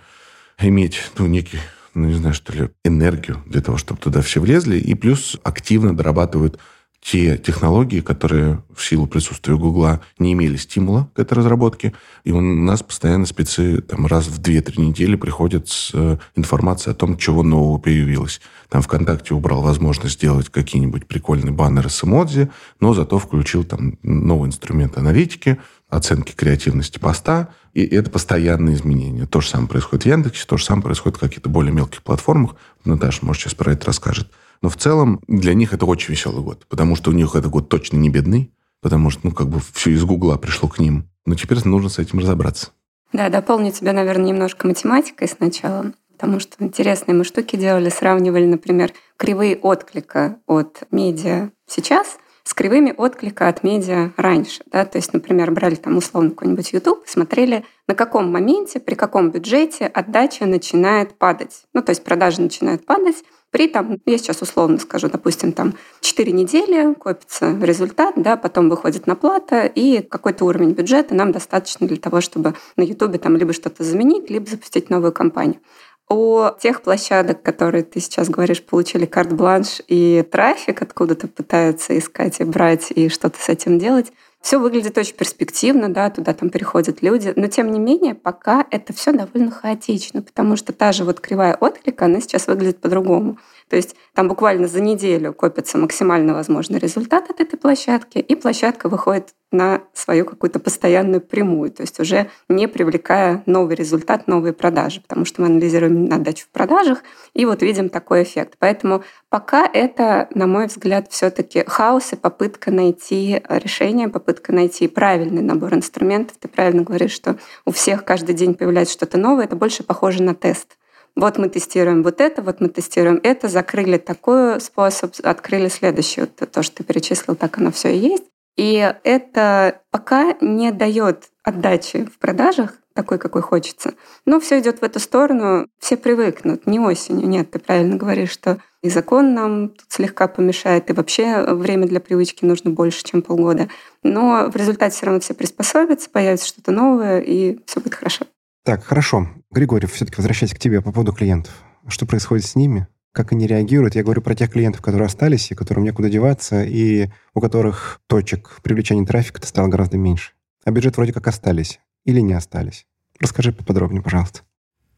[0.60, 1.58] иметь, ну, некий,
[1.94, 5.96] ну, не знаю, что ли, энергию для того, чтобы туда все влезли, и плюс активно
[5.96, 6.58] дорабатывают
[7.00, 11.94] те технологии, которые в силу присутствия Гугла не имели стимула к этой разработке.
[12.24, 16.96] И у нас постоянно спецы там, раз в 2-3 недели приходят с э, информацией о
[16.96, 18.40] том, чего нового появилось.
[18.68, 24.48] Там ВКонтакте убрал возможность сделать какие-нибудь прикольные баннеры с эмодзи, но зато включил там новый
[24.48, 25.58] инструмент аналитики,
[25.88, 29.26] оценки креативности поста, и это постоянные изменения.
[29.26, 32.56] То же самое происходит в Яндексе, то же самое происходит в каких-то более мелких платформах.
[32.84, 34.30] Наташа, может, сейчас про это расскажет.
[34.60, 37.68] Но в целом для них это очень веселый год, потому что у них этот год
[37.68, 41.08] точно не бедный, потому что, ну, как бы все из Гугла пришло к ним.
[41.26, 42.70] Но теперь нужно с этим разобраться.
[43.12, 48.92] Да, дополню тебя, наверное, немножко математикой сначала, потому что интересные мы штуки делали, сравнивали, например,
[49.16, 54.62] кривые отклика от медиа сейчас с кривыми отклика от медиа раньше.
[54.72, 54.86] Да?
[54.86, 59.86] То есть, например, брали там условно какой-нибудь YouTube, смотрели, на каком моменте, при каком бюджете
[59.86, 61.64] отдача начинает падать.
[61.74, 63.16] Ну, то есть продажи начинают падать,
[63.50, 69.06] при там, я сейчас условно скажу, допустим, там 4 недели копится результат, да, потом выходит
[69.06, 73.52] на плата, и какой-то уровень бюджета нам достаточно для того, чтобы на Ютубе там либо
[73.52, 75.60] что-то заменить, либо запустить новую кампанию.
[76.10, 82.44] У тех площадок, которые ты сейчас говоришь, получили карт-бланш и трафик откуда-то пытаются искать и
[82.44, 87.34] брать, и что-то с этим делать, все выглядит очень перспективно, да, туда там приходят люди,
[87.36, 91.54] но тем не менее пока это все довольно хаотично, потому что та же вот кривая
[91.54, 93.38] отклика, она сейчас выглядит по-другому.
[93.68, 98.88] То есть там буквально за неделю копится максимально возможный результат от этой площадки, и площадка
[98.88, 105.00] выходит на свою какую-то постоянную прямую, то есть уже не привлекая новый результат, новые продажи,
[105.00, 107.02] потому что мы анализируем отдачу в продажах,
[107.32, 108.56] и вот видим такой эффект.
[108.58, 114.86] Поэтому пока это, на мой взгляд, все таки хаос и попытка найти решение, попытка найти
[114.86, 116.36] правильный набор инструментов.
[116.38, 120.34] Ты правильно говоришь, что у всех каждый день появляется что-то новое, это больше похоже на
[120.34, 120.76] тест.
[121.18, 126.20] Вот мы тестируем вот это, вот мы тестируем это, закрыли такой способ, открыли следующий.
[126.20, 128.22] Вот то, что ты перечислил, так оно все и есть.
[128.56, 133.94] И это пока не дает отдачи в продажах, такой, какой хочется.
[134.26, 137.28] Но все идет в эту сторону, все привыкнут, не осенью.
[137.28, 141.98] Нет, ты правильно говоришь, что и закон нам тут слегка помешает, и вообще время для
[141.98, 143.68] привычки нужно больше, чем полгода.
[144.04, 148.24] Но в результате все равно все приспособятся, появится что-то новое, и все будет хорошо.
[148.68, 149.30] Так, хорошо.
[149.50, 151.54] Григорий, все-таки возвращаясь к тебе по поводу клиентов.
[151.86, 152.86] Что происходит с ними?
[153.12, 153.94] как они реагируют.
[153.94, 158.60] Я говорю про тех клиентов, которые остались, и которым некуда деваться, и у которых точек
[158.62, 160.32] привлечения трафика стало гораздо меньше.
[160.64, 162.86] А бюджет вроде как остались или не остались.
[163.18, 164.42] Расскажи поподробнее, пожалуйста.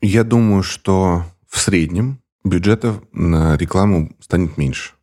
[0.00, 4.94] Я думаю, что в среднем бюджетов на рекламу станет меньше.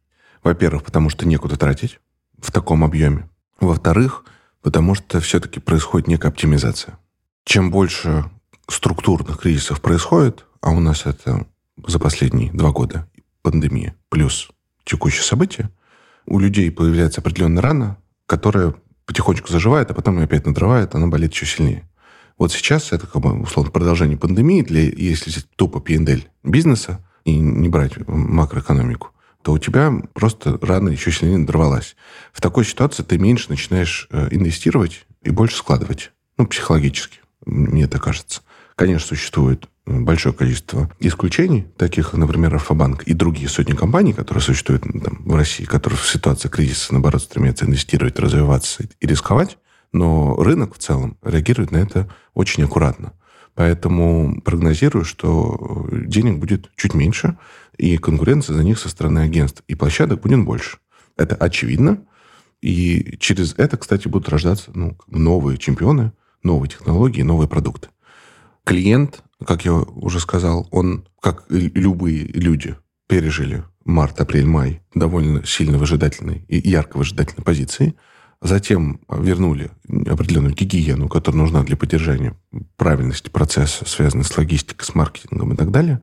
[0.43, 2.01] Во-первых, потому что некуда тратить
[2.37, 3.29] в таком объеме.
[3.61, 4.25] Во-вторых,
[4.61, 6.99] потому что все-таки происходит некая оптимизация.
[7.45, 8.29] Чем больше
[8.67, 11.45] структурных кризисов происходит, а у нас это
[11.85, 13.07] за последние два года
[13.41, 14.49] пандемия плюс
[14.83, 15.69] текущие события,
[16.25, 18.75] у людей появляется определенная рана, которая
[19.05, 21.89] потихонечку заживает, а потом ее опять надрывает, она болит еще сильнее.
[22.37, 27.69] Вот сейчас это как бы условно продолжение пандемии, для, если тупо P&L бизнеса и не
[27.69, 29.09] брать макроэкономику,
[29.41, 31.95] то у тебя просто рана еще сильнее надорвалась.
[32.33, 36.11] В такой ситуации ты меньше начинаешь э, инвестировать и больше складывать.
[36.37, 38.41] Ну, психологически, мне так кажется.
[38.77, 45.23] Конечно, существует большое количество исключений, таких, например, Альфа-банк и другие сотни компаний, которые существуют там,
[45.25, 49.57] в России, которые в ситуации кризиса, наоборот, стремятся инвестировать, развиваться и рисковать,
[49.91, 53.13] но рынок в целом реагирует на это очень аккуратно.
[53.55, 57.35] Поэтому прогнозирую, что денег будет чуть меньше,
[57.79, 60.77] и конкуренция за них со стороны агентств и площадок будет больше.
[61.17, 62.03] Это очевидно.
[62.61, 66.11] И через это, кстати, будут рождаться ну, новые чемпионы,
[66.43, 67.87] новые технологии, новые продукты.
[68.67, 72.75] Клиент, как я уже сказал, он, как любые люди,
[73.07, 77.95] пережили март, апрель, май довольно сильно выжидательной и ярко выжидательной позиции.
[78.41, 79.71] Затем вернули
[80.05, 82.35] определенную гигиену, которая нужна для поддержания
[82.75, 86.01] правильности процесса, связанной с логистикой, с маркетингом и так далее.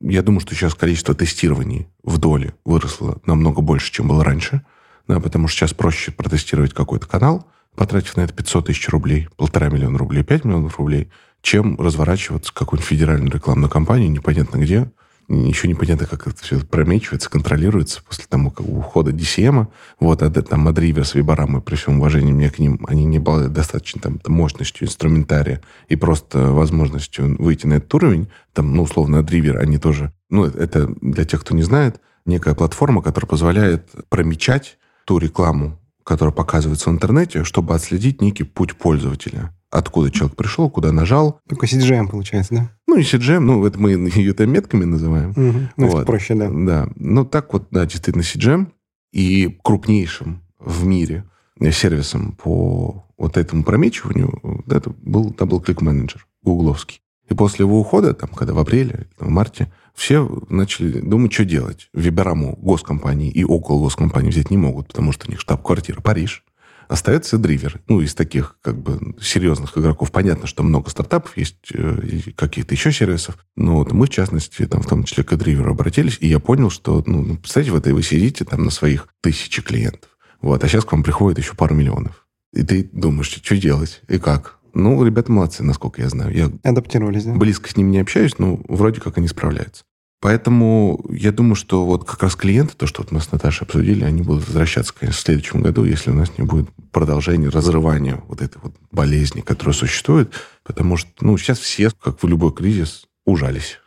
[0.00, 4.64] Я думаю, что сейчас количество тестирований в доле выросло намного больше, чем было раньше,
[5.08, 9.68] да, потому что сейчас проще протестировать какой-то канал, потратив на это 500 тысяч рублей, полтора
[9.68, 11.10] миллиона рублей, 5 миллионов рублей,
[11.42, 14.90] чем разворачиваться какую-нибудь федеральную рекламную кампанию непонятно где,
[15.28, 19.66] еще непонятно, как это все промечивается, контролируется после того, как ухода DCM.
[20.00, 24.00] Вот, а там Madriver Вибарамы, при всем уважении мне к ним, они не обладают достаточно
[24.00, 28.28] там, мощностью инструментария и просто возможностью выйти на этот уровень.
[28.54, 30.14] Там, ну, условно, Adriver, они тоже...
[30.30, 36.34] Ну, это для тех, кто не знает, некая платформа, которая позволяет промечать ту рекламу, которая
[36.34, 41.40] показывается в интернете, чтобы отследить некий путь пользователя откуда человек пришел, куда нажал.
[41.48, 42.70] Только CGM получается, да?
[42.86, 45.30] Ну, и CGM, ну, это мы ее метками называем.
[45.30, 45.58] Угу.
[45.76, 46.06] Ну, вот.
[46.06, 46.50] проще, да.
[46.50, 46.88] Да.
[46.96, 48.68] Ну, так вот, да, действительно, CGM.
[49.12, 51.24] И крупнейшим в мире
[51.72, 57.00] сервисом по вот этому промечиванию это был Click Manager, гугловский.
[57.28, 61.90] И после его ухода, там, когда в апреле, в марте, все начали думать, что делать.
[61.92, 66.44] Вибераму госкомпании и около госкомпании взять не могут, потому что у них штаб-квартира Париж.
[66.88, 67.80] Остается драйвер.
[67.86, 72.74] Ну, из таких как бы серьезных игроков понятно, что много стартапов есть, э, и каких-то
[72.74, 73.36] еще сервисов.
[73.56, 76.70] Но вот мы, в частности, там, в том числе к драйверу обратились, и я понял,
[76.70, 80.10] что, ну, ну, представьте, в этой вы сидите там на своих тысячи клиентов.
[80.40, 82.26] Вот, а сейчас к вам приходит еще пару миллионов.
[82.54, 84.58] И ты думаешь, что делать и как?
[84.72, 86.34] Ну, ребята молодцы, насколько я знаю.
[86.34, 87.34] Я Адаптировались, да?
[87.34, 89.84] Близко с ними не общаюсь, но вроде как они справляются.
[90.20, 94.02] Поэтому я думаю, что вот как раз клиенты, то, что вот мы с Наташей обсудили,
[94.02, 98.42] они будут возвращаться, конечно, в следующем году, если у нас не будет продолжения, разрывания вот
[98.42, 100.32] этой вот болезни, которая существует.
[100.64, 103.78] Потому что, ну, сейчас все, как в любой кризис, ужались.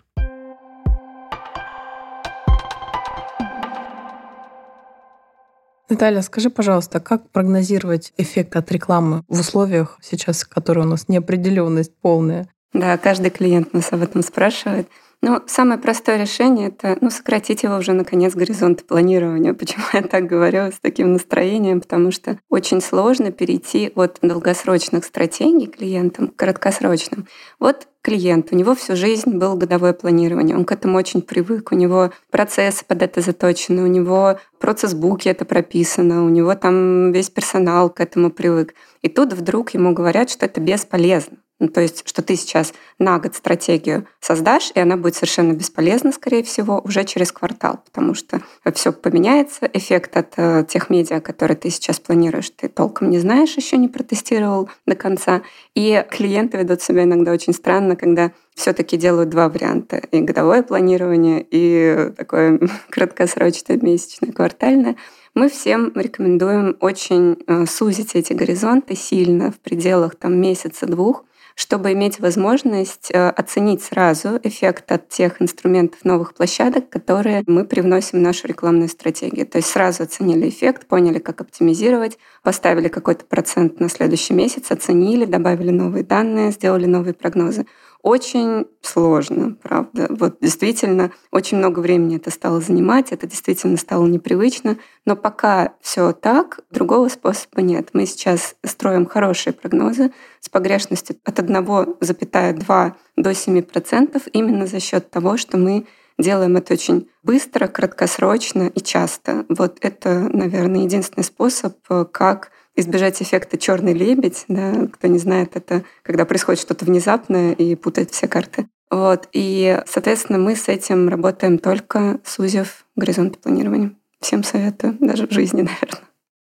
[5.89, 11.91] Наталья, скажи, пожалуйста, как прогнозировать эффект от рекламы в условиях сейчас, которые у нас неопределенность
[12.01, 12.47] полная?
[12.71, 14.87] Да, каждый клиент нас об этом спрашивает.
[15.23, 19.53] Ну, самое простое решение— это ну, сократить его уже, наконец, горизонт планирования.
[19.61, 21.79] Почему я так говорю с таким настроением?
[21.79, 27.27] Потому что очень сложно перейти от долгосрочных стратегий клиентам к краткосрочным.
[27.59, 31.75] Вот клиент, у него всю жизнь было годовое планирование, он к этому очень привык, у
[31.75, 37.91] него процессы под это заточены, у него процесс-буки это прописано, у него там весь персонал
[37.91, 38.73] к этому привык.
[39.03, 41.37] И тут вдруг ему говорят, что это бесполезно.
[41.61, 46.11] Ну, то есть, что ты сейчас на год стратегию создашь, и она будет совершенно бесполезна,
[46.11, 48.41] скорее всего, уже через квартал, потому что
[48.73, 53.55] все поменяется, эффект от э, тех медиа, которые ты сейчас планируешь, ты толком не знаешь,
[53.57, 55.43] еще не протестировал до конца.
[55.75, 59.97] И клиенты ведут себя иногда очень странно, когда все-таки делают два варианта.
[59.97, 64.95] И годовое планирование, и такое краткосрочное, месячное, квартальное.
[65.35, 71.23] Мы всем рекомендуем очень э, сузить эти горизонты сильно, в пределах там месяца-двух,
[71.61, 78.17] чтобы иметь возможность э, оценить сразу эффект от тех инструментов новых площадок, которые мы привносим
[78.17, 79.45] в нашу рекламную стратегию.
[79.45, 85.25] То есть сразу оценили эффект, поняли, как оптимизировать, поставили какой-то процент на следующий месяц, оценили,
[85.25, 87.67] добавили новые данные, сделали новые прогнозы.
[88.03, 90.07] Очень сложно, правда.
[90.09, 94.77] Вот действительно, очень много времени это стало занимать, это действительно стало непривычно.
[95.05, 97.89] Но пока все так, другого способа нет.
[97.93, 105.37] Мы сейчас строим хорошие прогнозы с погрешностью от 1,2 до 7% именно за счет того,
[105.37, 105.85] что мы
[106.17, 109.45] делаем это очень быстро, краткосрочно и часто.
[109.47, 111.77] Вот это, наверное, единственный способ,
[112.11, 114.45] как избежать эффекта черный лебедь.
[114.47, 114.87] Да?
[114.93, 118.67] Кто не знает, это когда происходит что-то внезапное и путает все карты.
[118.89, 119.29] Вот.
[119.31, 123.93] И, соответственно, мы с этим работаем только сузив горизонт планирования.
[124.19, 126.07] Всем советую, даже в жизни, наверное.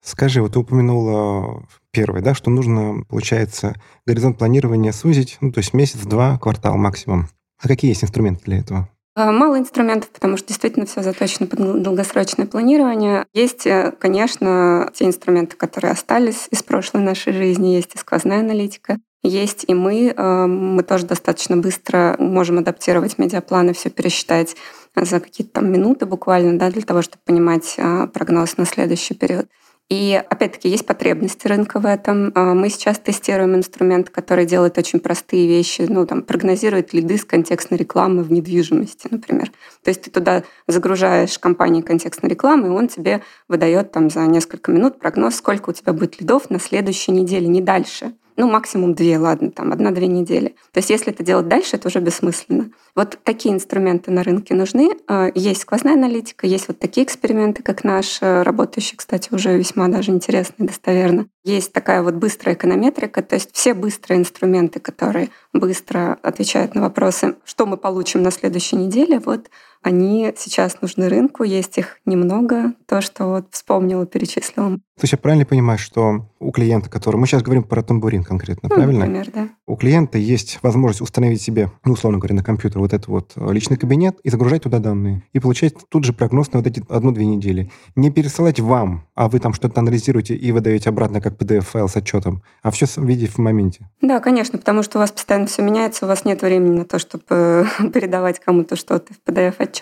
[0.04, 3.76] Скажи, вот ты упомянула первое, да, что нужно, получается,
[4.06, 7.28] горизонт планирования сузить, ну, то есть месяц-два, квартал максимум.
[7.62, 8.90] А какие есть инструменты для этого?
[9.20, 13.26] А, мало инструментов, потому что действительно все заточено под долгосрочное планирование.
[13.34, 19.00] Есть, э, конечно, те инструменты, которые остались из прошлой нашей жизни, есть и сквозная аналитика,
[19.24, 20.14] есть и мы.
[20.16, 24.56] Э, мы тоже достаточно быстро можем адаптировать медиапланы, все пересчитать
[24.96, 29.48] за какие-то там минуты буквально, да, для того, чтобы понимать э, прогноз на следующий период.
[29.90, 32.34] И опять-таки есть потребности рынка в этом.
[32.36, 37.24] А, мы сейчас тестируем инструмент, который делает очень простые вещи, ну, там, прогнозирует лиды с
[37.24, 39.52] контекстной рекламы в недвижимости, например.
[39.84, 44.72] То есть ты туда загружаешь компании контекстной рекламы, и он тебе выдает там за несколько
[44.72, 49.18] минут прогноз, сколько у тебя будет лидов на следующей неделе, не дальше ну, максимум две,
[49.18, 50.50] ладно, там, одна-две недели.
[50.72, 52.70] То есть если это делать дальше, это уже бессмысленно.
[52.96, 54.92] Вот такие инструменты на рынке нужны.
[55.08, 59.88] А, есть сквозная аналитика, есть вот такие эксперименты, как наш, э, работающий, кстати, уже весьма
[59.88, 61.28] даже интересно и достоверно.
[61.44, 67.36] Есть такая вот быстрая эконометрика, то есть все быстрые инструменты, которые быстро отвечают на вопросы,
[67.44, 69.50] что мы получим на следующей неделе, вот
[69.88, 74.80] они сейчас нужны рынку, есть их немного, то, что вот вспомнила, перечислила.
[74.98, 77.18] То есть я правильно понимаю, что у клиента, который...
[77.18, 79.06] Мы сейчас говорим про тамбурин конкретно, ну, правильно?
[79.06, 79.50] Например, да.
[79.68, 83.54] У клиента есть возможность установить себе, ну, условно говоря, на компьютер вот этот вот э,
[83.54, 85.24] личный кабинет и загружать туда данные.
[85.34, 87.72] И получать тут же прогноз на вот эти одну-две недели.
[87.96, 92.42] Не пересылать вам, а вы там что-то анализируете и выдаете обратно как PDF-файл с отчетом,
[92.64, 93.88] а все видеть в моменте.
[94.02, 96.98] Да, конечно, потому что у вас постоянно все меняется, у вас нет времени на то,
[96.98, 99.77] чтобы передавать кому-то что-то в PDF-отчет.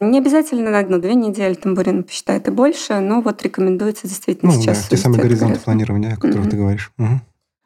[0.00, 4.84] Не обязательно на одну-две недели тамбурин посчитает и больше, но вот рекомендуется действительно ну, сейчас.
[4.84, 6.50] Да, те самые горизонты планирования, о которых mm-hmm.
[6.50, 6.92] ты говоришь.
[6.98, 7.20] Угу.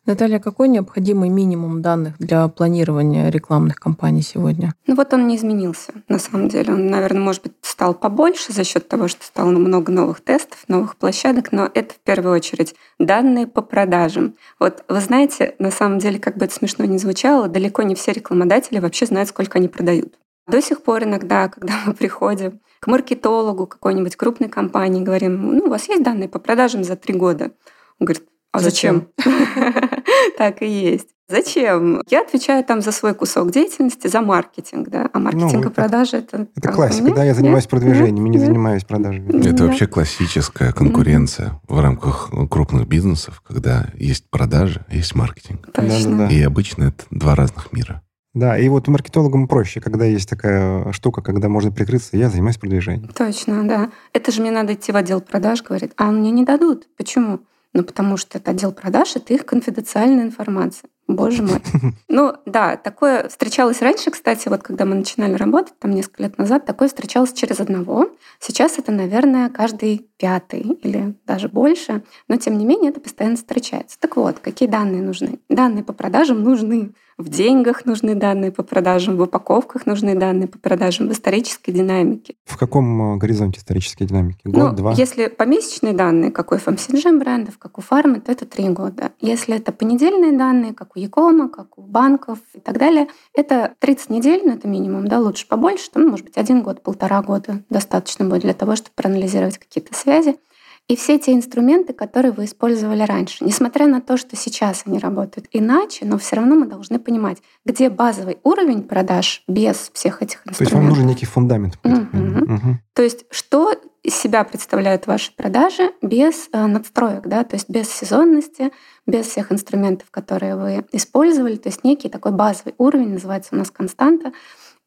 [0.04, 4.74] Наталья, какой необходимый минимум данных для планирования рекламных кампаний сегодня?
[4.88, 6.72] Ну вот он не изменился, на самом деле.
[6.72, 10.96] Он, наверное, может быть, стал побольше за счет того, что стало много новых тестов, новых
[10.96, 14.34] площадок, но это в первую очередь данные по продажам.
[14.58, 18.10] Вот вы знаете, на самом деле, как бы это смешно ни звучало, далеко не все
[18.10, 20.18] рекламодатели вообще знают, сколько они продают.
[20.52, 25.70] До сих пор иногда, когда мы приходим к маркетологу какой-нибудь крупной компании, говорим, ну, у
[25.70, 27.52] вас есть данные по продажам за три года?
[27.98, 29.08] Он говорит, а зачем?
[30.36, 31.08] Так и есть.
[31.28, 32.02] Зачем?
[32.08, 35.08] Я отвечаю там за свой кусок деятельности, за маркетинг, да.
[35.12, 36.46] А маркетинг ну, и продажи это...
[36.54, 39.48] Это классика, нет, да, я занимаюсь нет, продвижением, нет, не занимаюсь продажами.
[39.48, 45.70] Это вообще классическая конкуренция в рамках крупных бизнесов, когда есть продажи, есть маркетинг.
[45.72, 46.28] Точно.
[46.28, 48.02] И обычно это два разных мира.
[48.34, 53.08] Да, и вот маркетологам проще, когда есть такая штука, когда можно прикрыться, я занимаюсь продвижением.
[53.08, 53.90] Точно, да.
[54.14, 56.88] Это же мне надо идти в отдел продаж, говорит, а мне не дадут.
[56.96, 57.40] Почему?
[57.74, 60.88] Ну, потому что это отдел продаж, это их конфиденциальная информация.
[61.08, 61.60] Боже мой.
[62.08, 66.66] Ну, да, такое встречалось раньше, кстати, вот когда мы начинали работать, там несколько лет назад,
[66.66, 68.10] такое встречалось через одного.
[68.38, 73.98] Сейчас это, наверное, каждый пятый или даже больше, но тем не менее это постоянно встречается.
[73.98, 75.40] Так вот, какие данные нужны?
[75.48, 76.92] Данные по продажам нужны.
[77.22, 82.34] В деньгах нужны данные по продажам, в упаковках нужны данные по продажам, в исторической динамике.
[82.44, 84.40] В каком э, горизонте исторической динамики?
[84.42, 84.92] Год, ну, два?
[84.94, 89.12] Если помесячные данные, как у FMCG брендов, как у фармы, то это три года.
[89.20, 94.10] Если это понедельные данные, как у Якома, как у банков и так далее, это 30
[94.10, 98.24] недель, ну, это минимум, да, лучше побольше, ну, может быть, один год, полтора года достаточно
[98.24, 100.38] будет для того, чтобы проанализировать какие-то связи
[100.88, 103.44] и все те инструменты, которые вы использовали раньше.
[103.44, 107.88] Несмотря на то, что сейчас они работают иначе, но все равно мы должны понимать, где
[107.88, 110.58] базовый уровень продаж без всех этих инструментов.
[110.58, 111.78] То есть вам нужен некий фундамент.
[111.84, 112.54] Угу.
[112.54, 112.78] Угу.
[112.94, 117.88] То есть что из себя представляют ваши продажи без э, надстроек, да, то есть без
[117.88, 118.72] сезонности,
[119.06, 123.70] без всех инструментов, которые вы использовали, то есть некий такой базовый уровень, называется у нас
[123.70, 124.32] константа,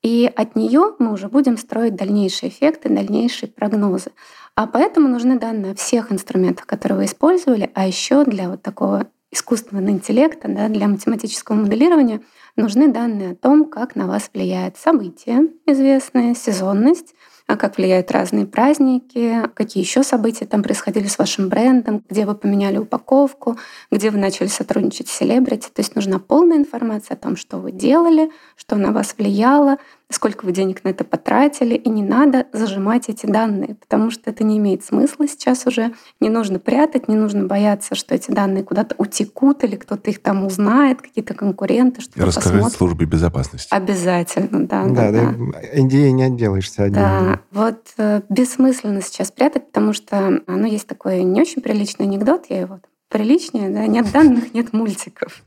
[0.05, 4.11] и от нее мы уже будем строить дальнейшие эффекты, дальнейшие прогнозы.
[4.53, 9.07] А поэтому нужны данные о всех инструментах, которые вы использовали, а еще для вот такого
[9.31, 12.21] искусственного интеллекта, да, для математического моделирования
[12.55, 17.15] нужны данные о том, как на вас влияет события известные, сезонность,
[17.47, 22.33] а как влияют разные праздники, какие еще события там происходили с вашим брендом, где вы
[22.33, 23.57] поменяли упаковку,
[23.91, 25.69] где вы начали сотрудничать с селебрити.
[25.69, 29.77] То есть нужна полная информация о том, что вы делали, что на вас влияло,
[30.15, 34.43] сколько вы денег на это потратили, и не надо зажимать эти данные, потому что это
[34.43, 35.93] не имеет смысла сейчас уже.
[36.19, 40.45] Не нужно прятать, не нужно бояться, что эти данные куда-то утекут или кто-то их там
[40.45, 43.67] узнает, какие-то конкуренты, что Рассказать службе безопасности.
[43.71, 44.85] Обязательно, да.
[44.85, 45.33] Да, да.
[45.33, 45.79] да.
[45.79, 47.01] NDA не отделаешься одним.
[47.01, 52.45] Да, вот э, бессмысленно сейчас прятать, потому что, ну, есть такой не очень приличный анекдот,
[52.49, 52.79] я его
[53.15, 55.41] приличнее, да, нет данных, нет мультиков.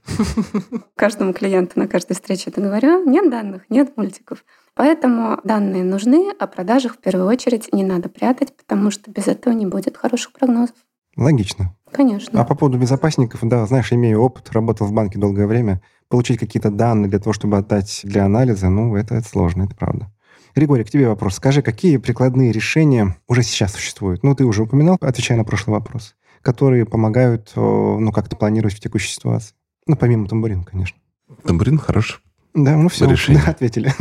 [0.96, 4.42] Каждому клиенту на каждой встрече это говорю, нет данных, нет мультиков.
[4.74, 9.52] Поэтому данные нужны, а продажах в первую очередь не надо прятать, потому что без этого
[9.52, 10.76] не будет хороших прогнозов.
[11.14, 11.74] Логично.
[11.92, 12.40] Конечно.
[12.40, 16.70] А по поводу безопасников, да, знаешь, имею опыт, работал в банке долгое время, получить какие-то
[16.70, 20.10] данные для того, чтобы отдать для анализа, ну, это, это сложно, это правда.
[20.54, 21.34] Григорий, к тебе вопрос.
[21.34, 24.22] Скажи, какие прикладные решения уже сейчас существуют?
[24.22, 26.14] Ну, ты уже упоминал, отвечая на прошлый вопрос
[26.48, 29.54] которые помогают, ну, как-то планировать в текущей ситуации.
[29.86, 30.98] Ну, помимо тамбурин, конечно.
[31.44, 32.22] Тамбурин хорош.
[32.54, 33.42] Да, ну все, решение.
[33.44, 33.92] Да, ответили.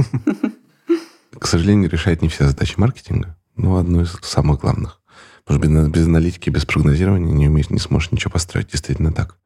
[1.37, 5.01] К сожалению, решает не все задачи маркетинга, но одну из самых главных.
[5.43, 8.71] Потому что без, без аналитики, без прогнозирования не, умеешь, не сможешь ничего построить.
[8.71, 9.37] Действительно так.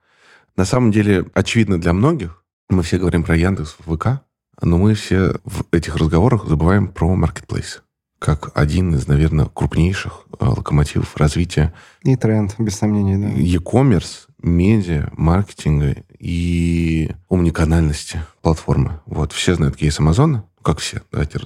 [0.55, 4.21] На самом деле, очевидно для многих, мы все говорим про Яндекс, ВК,
[4.61, 7.81] но мы все в этих разговорах забываем про маркетплейс
[8.21, 11.73] как один из, наверное, крупнейших э, локомотивов развития.
[12.03, 13.33] И тренд, без сомнений, да.
[13.33, 18.99] E-commerce, медиа, маркетинга и умниканальности платформы.
[19.07, 21.39] Вот, все знают кейс Амазона, как все, давайте,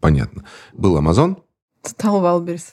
[0.00, 0.44] понятно.
[0.72, 1.38] Был Амазон.
[1.82, 2.72] Стал Wildberries.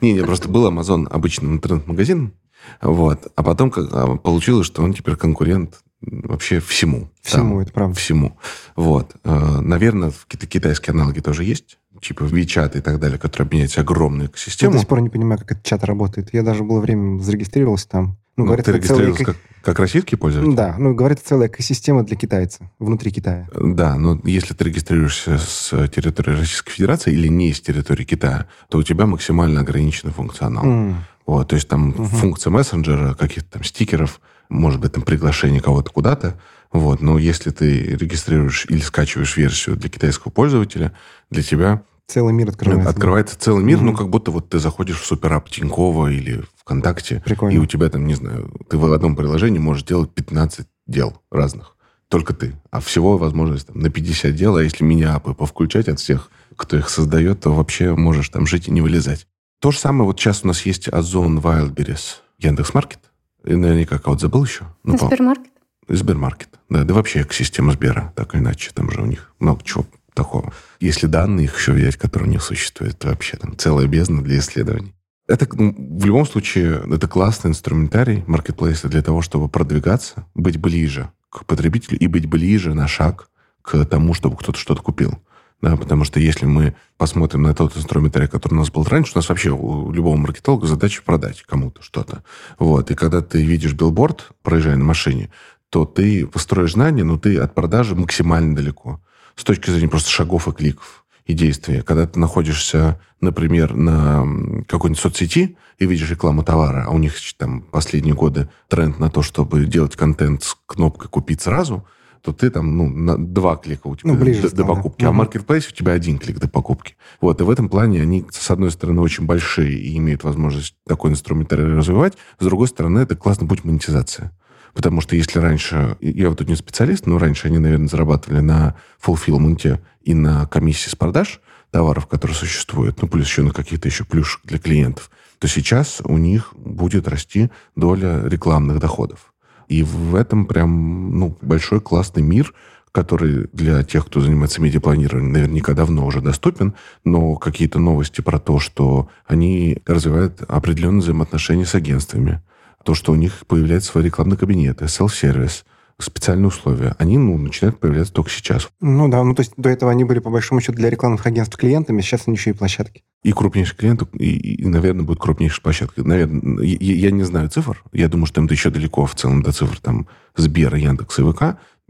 [0.00, 2.34] Не, не, просто был Амазон обычным интернет-магазином,
[2.80, 7.10] вот, а потом как, а, получилось, что он теперь конкурент вообще всему.
[7.20, 7.94] Всему, там, это правда.
[7.96, 8.36] Всему.
[8.74, 9.14] Вот.
[9.22, 14.28] Э, наверное, какие-то китайские аналоги тоже есть, типа WeChat и так далее, которые объединяют огромную
[14.28, 14.70] экосистему.
[14.70, 16.34] Я до сих пор не понимаю, как этот WeChat работает.
[16.34, 18.18] Я даже было время зарегистрировался там.
[18.36, 19.34] Ну, ну говорят, ты регистрировался целая...
[19.34, 20.56] как, как российский пользователь?
[20.56, 23.46] Да, ну, говорят, это целая экосистема для китайца, внутри Китая.
[23.54, 28.78] Да, но если ты регистрируешься с территории Российской Федерации или не с территории Китая, то
[28.78, 30.64] у тебя максимально ограниченный функционал.
[30.64, 30.94] Mm.
[31.26, 32.04] Вот, то есть там угу.
[32.04, 36.40] функция мессенджера, каких-то там стикеров, может быть, там приглашение кого-то куда-то.
[36.72, 40.92] Вот, но если ты регистрируешь или скачиваешь версию для китайского пользователя,
[41.30, 42.90] для тебя Целый мир открывается.
[42.90, 43.44] Открывается да?
[43.44, 43.86] целый мир, угу.
[43.86, 47.54] ну, как будто вот ты заходишь в суперап Тинькова или ВКонтакте, Прикольно.
[47.54, 51.76] и у тебя там, не знаю, ты в одном приложении можешь делать 15 дел разных.
[52.08, 52.54] Только ты.
[52.70, 56.90] А всего возможность там, на 50 дел, а если мини-апы повключать от всех, кто их
[56.90, 59.26] создает, то вообще можешь там жить и не вылезать.
[59.60, 62.98] То же самое вот сейчас у нас есть Озон, Wildberries, Яндекс.Маркет.
[63.44, 64.66] И наверняка кого-то забыл еще.
[64.84, 65.52] Ну, Сбермаркет.
[65.88, 66.48] Сбермаркет.
[66.68, 68.70] Да, да вообще экосистема Сбера, так или иначе.
[68.74, 70.52] Там же у них много чего такого.
[70.80, 74.94] Если данные их еще взять, которые них существуют, то вообще там целая бездна для исследований.
[75.28, 81.10] Это ну, в любом случае это классный инструментарий маркетплейса для того, чтобы продвигаться, быть ближе
[81.30, 83.28] к потребителю и быть ближе на шаг
[83.62, 85.18] к тому, чтобы кто-то что-то купил.
[85.62, 89.18] Да, потому что если мы посмотрим на тот инструментарий, который у нас был раньше, у
[89.18, 92.24] нас вообще у любого маркетолога задача продать кому-то что-то.
[92.58, 92.90] Вот.
[92.90, 95.30] И когда ты видишь билборд, проезжая на машине,
[95.70, 99.00] то ты построишь знания, но ты от продажи максимально далеко
[99.36, 101.82] с точки зрения просто шагов и кликов и действия.
[101.82, 104.24] Когда ты находишься, например, на
[104.66, 109.22] какой-нибудь соцсети и видишь рекламу товара, а у них там последние годы тренд на то,
[109.22, 111.86] чтобы делать контент с кнопкой «Купить сразу»,
[112.22, 114.68] то ты там, ну, на два клика у тебя ну, ближе до, стало.
[114.68, 115.02] до покупки.
[115.02, 115.08] Угу.
[115.08, 116.96] А в маркетплейсе у тебя один клик до покупки.
[117.20, 121.10] Вот, и в этом плане они, с одной стороны, очень большие и имеют возможность такой
[121.10, 124.30] инструментарий развивать, с другой стороны, это классный путь монетизации.
[124.74, 128.74] Потому что если раньше, я вот тут не специалист, но раньше они, наверное, зарабатывали на
[128.98, 134.04] фулфилменте и на комиссии с продаж товаров, которые существуют, ну, плюс еще на каких-то еще
[134.04, 139.32] плюшек для клиентов, то сейчас у них будет расти доля рекламных доходов.
[139.68, 142.52] И в этом прям, ну, большой классный мир,
[142.92, 148.58] который для тех, кто занимается медиапланированием, наверняка давно уже доступен, но какие-то новости про то,
[148.58, 152.42] что они развивают определенные взаимоотношения с агентствами,
[152.84, 155.64] то, что у них появляются свои рекламные кабинеты, селф-сервис,
[155.98, 158.68] специальные условия, они ну, начинают появляться только сейчас.
[158.80, 161.56] Ну да, ну то есть до этого они были по большому счету для рекламных агентств
[161.56, 163.02] клиентами, сейчас они еще и площадки.
[163.22, 166.02] И крупнейших клиентов, и, и, наверное, будет крупнейшая площадка.
[166.02, 169.52] Наверное, я, я не знаю цифр, я думаю, что им-то еще далеко в целом до
[169.52, 171.42] цифр там Сбера, Яндекс и ВК.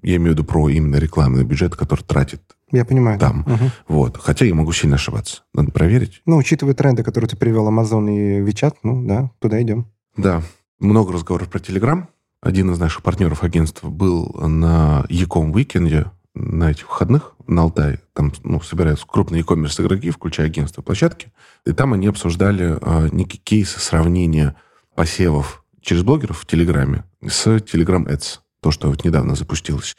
[0.02, 2.42] Я имею в виду про именно рекламный бюджет, который тратит
[2.74, 3.18] я понимаю.
[3.18, 3.40] Там.
[3.40, 3.70] Угу.
[3.88, 4.16] Вот.
[4.16, 5.42] Хотя я могу сильно ошибаться.
[5.52, 6.22] Надо проверить.
[6.24, 9.88] Ну, учитывая тренды, которые ты привел, Amazon и WeChat, ну да, туда идем.
[10.16, 10.42] Да
[10.82, 12.06] много разговоров про Telegram.
[12.40, 18.00] Один из наших партнеров агентства был на Яком Weekend на этих выходных на Алтае.
[18.14, 21.32] Там ну, собираются крупные e-commerce игроки, включая агентства площадки.
[21.66, 24.56] И там они обсуждали э, некие кейсы сравнения
[24.94, 28.40] посевов через блогеров в Телеграме с Telegram Ads.
[28.60, 29.96] То, что вот недавно запустилось.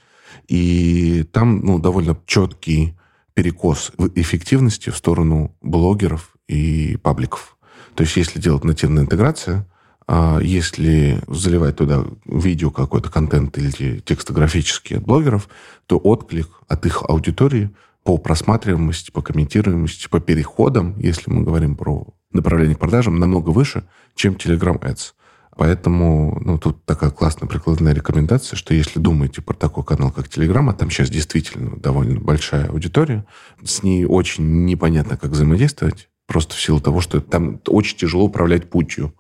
[0.48, 2.98] И там ну, довольно четкий
[3.34, 7.58] перекос в эффективности в сторону блогеров и пабликов.
[7.96, 9.68] То есть, если делать нативная интеграция,
[10.08, 15.48] а если заливать туда видео какой-то контент или текстографический от блогеров,
[15.86, 17.72] то отклик от их аудитории
[18.04, 23.84] по просматриваемости, по комментируемости, по переходам, если мы говорим про направление к продажам, намного выше,
[24.16, 25.14] чем Telegram Ads.
[25.56, 30.68] Поэтому ну, тут такая классная прикладная рекомендация, что если думаете про такой канал, как Telegram,
[30.70, 33.24] а там сейчас действительно довольно большая аудитория,
[33.64, 38.70] с ней очень непонятно, как взаимодействовать, просто в силу того, что там очень тяжело управлять
[38.70, 39.14] путью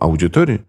[0.00, 0.64] аудитории,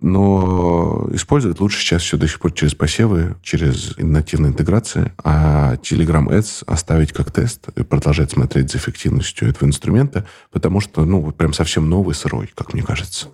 [0.00, 6.26] но использовать лучше сейчас все до сих пор через посевы, через нативные интеграции, а Telegram
[6.28, 11.52] Ads оставить как тест и продолжать смотреть за эффективностью этого инструмента, потому что, ну, прям
[11.52, 13.28] совсем новый, сырой, как мне кажется.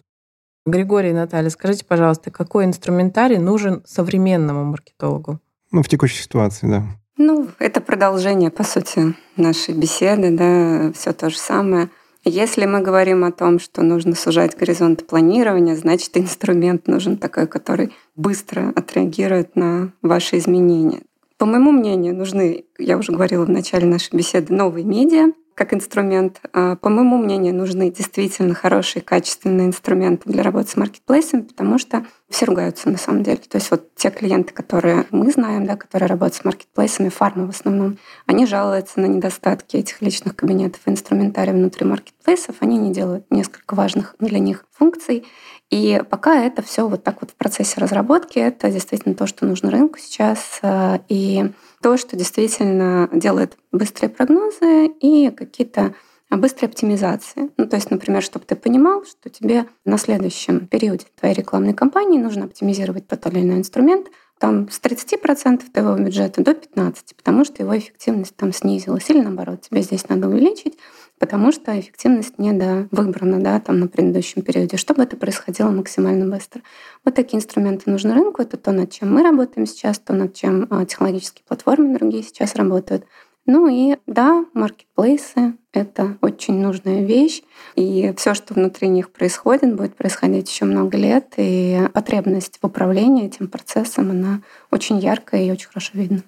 [0.67, 5.41] Григорий и Наталья, скажите, пожалуйста, какой инструментарий нужен современному маркетологу?
[5.73, 6.87] Ну, в текущей ситуации, да.
[7.17, 11.89] Ну, это продолжение, по сути, нашей беседы, да, все то же самое–
[12.25, 17.93] Если мы говорим о том, что нужно сужать горизонт планирования, значит, инструмент нужен такой, который
[18.15, 21.01] быстро отреагирует на ваши изменения.
[21.39, 26.41] По моему мнению, нужны, я уже говорила в начале нашей беседы, новые медиа, как инструмент.
[26.55, 32.07] А, по моему мнению, нужны действительно хорошие, качественные инструменты для работы с маркетплейсами, потому что
[32.31, 33.41] все ругаются на самом деле.
[33.47, 37.51] То есть вот те клиенты, которые мы знаем, да, которые работают с маркетплейсами, фарма в
[37.51, 42.57] основном, они жалуются на недостатки этих личных кабинетов и инструментария внутри маркетплейсов.
[42.61, 45.27] Они не делают несколько важных для них функций.
[45.69, 49.71] И пока это все вот так вот в процессе разработки, это действительно то, что нужно
[49.71, 50.59] рынку сейчас.
[50.63, 51.53] А, и
[51.83, 55.95] то, что действительно делает быстрые прогнозы и какие-то
[56.31, 57.51] быстрые оптимизации.
[57.57, 62.19] Ну, то есть, например, чтобы ты понимал, что тебе на следующем периоде твоей рекламной кампании
[62.19, 64.09] нужно оптимизировать тот или иной инструмент
[64.39, 69.11] там, с 30% твоего бюджета до 15%, потому что его эффективность там снизилась.
[69.11, 70.79] Или наоборот, тебе здесь надо увеличить,
[71.21, 72.51] потому что эффективность не
[72.91, 76.63] выбрана да, там, на предыдущем периоде, чтобы это происходило максимально быстро.
[77.05, 78.43] Вот такие инструменты нужны рынку.
[78.43, 82.57] Это то, над чем мы работаем сейчас, то, над чем а, технологические платформы другие сейчас
[82.57, 83.05] работают.
[83.47, 87.43] Ну и да, маркетплейсы— это очень нужная вещь.
[87.77, 91.35] И все, что внутри них происходит, будет происходить еще много лет.
[91.37, 94.41] И потребность в управлении этим процессом, она
[94.71, 96.23] очень яркая и очень хорошо видна.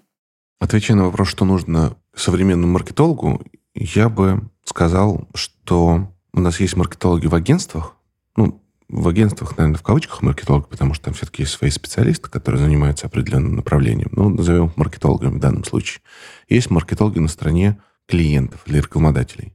[0.61, 3.41] Отвечая на вопрос, что нужно современному маркетологу,
[3.75, 7.97] я бы сказал, что у нас есть маркетологи в агентствах.
[8.37, 12.61] Ну, в агентствах, наверное, в кавычках маркетолог, потому что там все-таки есть свои специалисты, которые
[12.61, 14.11] занимаются определенным направлением.
[14.13, 16.03] Ну, назовем их маркетологами в данном случае.
[16.49, 19.55] Есть маркетологи на стороне клиентов или рекламодателей.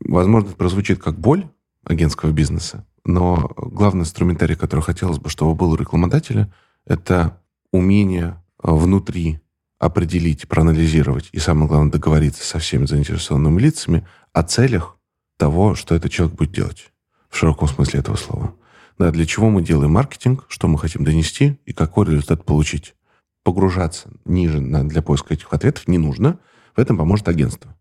[0.00, 1.48] Возможно, это прозвучит как боль
[1.84, 6.52] агентского бизнеса, но главный инструментарий, который хотелось бы, чтобы был у рекламодателя,
[6.86, 7.40] это
[7.72, 9.40] умение внутри
[9.78, 14.96] определить, проанализировать и, самое главное, договориться со всеми заинтересованными лицами о целях
[15.36, 16.92] того, что этот человек будет делать.
[17.28, 18.54] В широком смысле этого слова.
[18.98, 22.94] Да, для чего мы делаем маркетинг, что мы хотим донести и какой результат получить.
[23.44, 26.38] Погружаться ниже для поиска этих ответов не нужно.
[26.74, 27.74] В этом поможет агентство.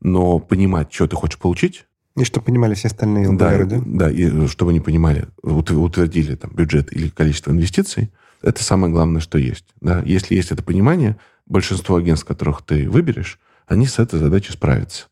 [0.00, 1.86] Но понимать, что ты хочешь получить...
[2.16, 3.76] И чтобы понимали все остальные ЛБР, да?
[3.76, 8.10] Да, да и чтобы они понимали, утвердили там бюджет или количество инвестиций,
[8.46, 9.66] это самое главное, что есть.
[9.80, 10.02] Да?
[10.06, 11.16] Если есть это понимание,
[11.46, 15.06] большинство агентств, которых ты выберешь, они с этой задачей справятся.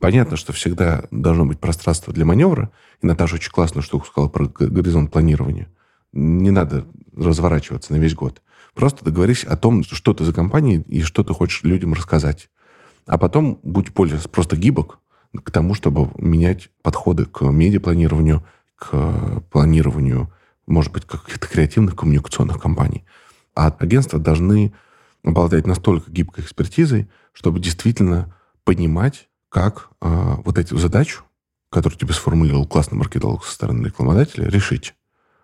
[0.00, 2.72] Понятно, что всегда должно быть пространство для маневра.
[3.00, 5.68] И Наташа очень классно штуку сказала про горизонт планирования.
[6.12, 6.84] Не надо
[7.16, 8.42] разворачиваться на весь год.
[8.74, 12.50] Просто договорись о том, что ты за компания и что ты хочешь людям рассказать.
[13.06, 14.98] А потом будь более просто гибок
[15.44, 18.42] к тому, чтобы менять подходы к медиапланированию,
[18.74, 20.32] к планированию,
[20.70, 23.04] может быть, каких-то креативных коммуникационных компаний.
[23.54, 24.72] А агентства должны
[25.24, 31.24] обладать настолько гибкой экспертизой, чтобы действительно понимать, как э, вот эту задачу,
[31.70, 34.94] которую тебе сформулировал классный маркетолог со стороны рекламодателя, решить.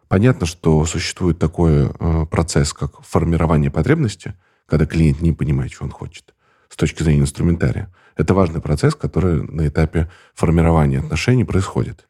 [0.08, 4.34] Понятно, что существует такой э, процесс, как формирование потребности,
[4.66, 6.34] когда клиент не понимает, что он хочет,
[6.68, 7.92] с точки зрения инструментария.
[8.16, 12.05] Это важный процесс, который на этапе формирования отношений происходит.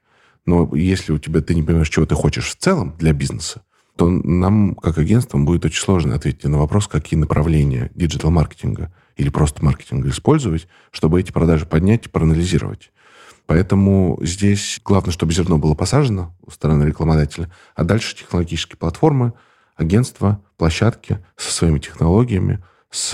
[0.47, 3.63] Но если у тебя ты не понимаешь, чего ты хочешь в целом для бизнеса,
[3.97, 9.65] то нам, как агентствам, будет очень сложно ответить на вопрос, какие направления диджитал-маркетинга или просто
[9.65, 12.93] маркетинга использовать, чтобы эти продажи поднять и проанализировать.
[13.47, 19.33] Поэтому здесь главное, чтобы зерно было посажено у стороны рекламодателя, а дальше технологические платформы,
[19.77, 23.11] агентства, площадки со своими технологиями, с,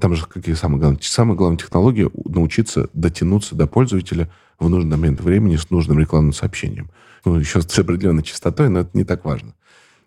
[0.00, 4.30] там же какие самые главные, самая главная технология научиться дотянуться до пользователя
[4.60, 6.90] в нужный момент времени с нужным рекламным сообщением.
[7.24, 9.54] Ну, еще с определенной частотой, но это не так важно.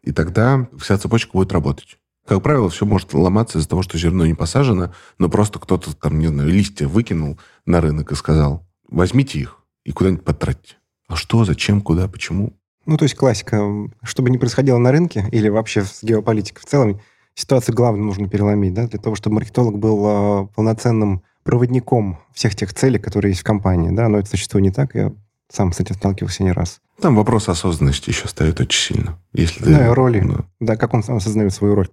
[0.04, 1.98] И тогда вся цепочка будет работать.
[2.26, 6.20] Как правило, все может ломаться из-за того, что зерно не посажено, но просто кто-то там,
[6.20, 10.76] не знаю, листья выкинул на рынок и сказал, возьмите их и куда-нибудь потратьте.
[11.08, 12.54] А что, зачем, куда, почему?
[12.86, 13.62] Ну, то есть классика.
[14.04, 17.02] Чтобы не происходило на рынке или вообще с геополитикой в целом,
[17.36, 22.74] ситуацию главное нужно переломить, да, для того, чтобы маркетолог был э, полноценным проводником всех тех
[22.74, 25.12] целей, которые есть в компании, да, но это зачастую не так, я
[25.50, 26.80] сам с этим сталкивался не раз.
[27.02, 29.20] Там вопрос осознанности еще стоит очень сильно.
[29.34, 30.22] Если да, ты, роли.
[30.22, 30.46] Да.
[30.60, 31.90] да, как он сам осознает свою роль.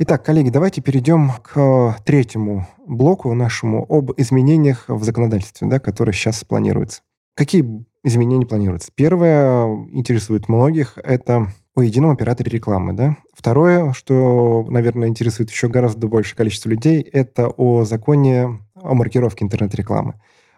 [0.00, 6.44] Итак, коллеги, давайте перейдем к третьему блоку нашему об изменениях в законодательстве, да, которые сейчас
[6.44, 7.02] планируются.
[7.34, 8.92] Какие изменения планируются?
[8.94, 12.92] Первое, интересует многих, это о едином операторе рекламы.
[12.92, 13.16] Да?
[13.32, 20.14] Второе, что, наверное, интересует еще гораздо большее количество людей, это о законе о маркировке интернет-рекламы.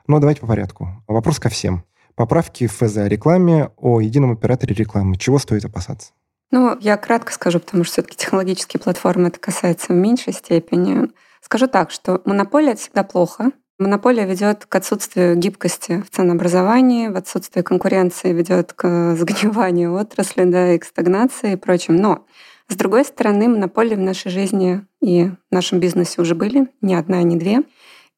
[0.06, 0.88] Но давайте по порядку.
[1.06, 1.84] Вопрос ко всем.
[2.14, 5.16] Поправки в ФЗ о рекламе, о едином операторе рекламы.
[5.16, 6.12] Чего стоит опасаться?
[6.50, 11.10] Ну, я кратко скажу, потому что все-таки технологические платформы это касается в меньшей степени.
[11.42, 13.50] Скажу так, что монополия это всегда плохо.
[13.81, 20.74] Монополия ведет к отсутствию гибкости в ценообразовании, в отсутствие конкуренции ведет к загниванию отрасли, да,
[20.74, 21.97] и к стагнации и прочим.
[21.97, 22.26] Но
[22.68, 27.22] с другой стороны, монополии в нашей жизни и в нашем бизнесе уже были, не одна,
[27.22, 27.62] не две.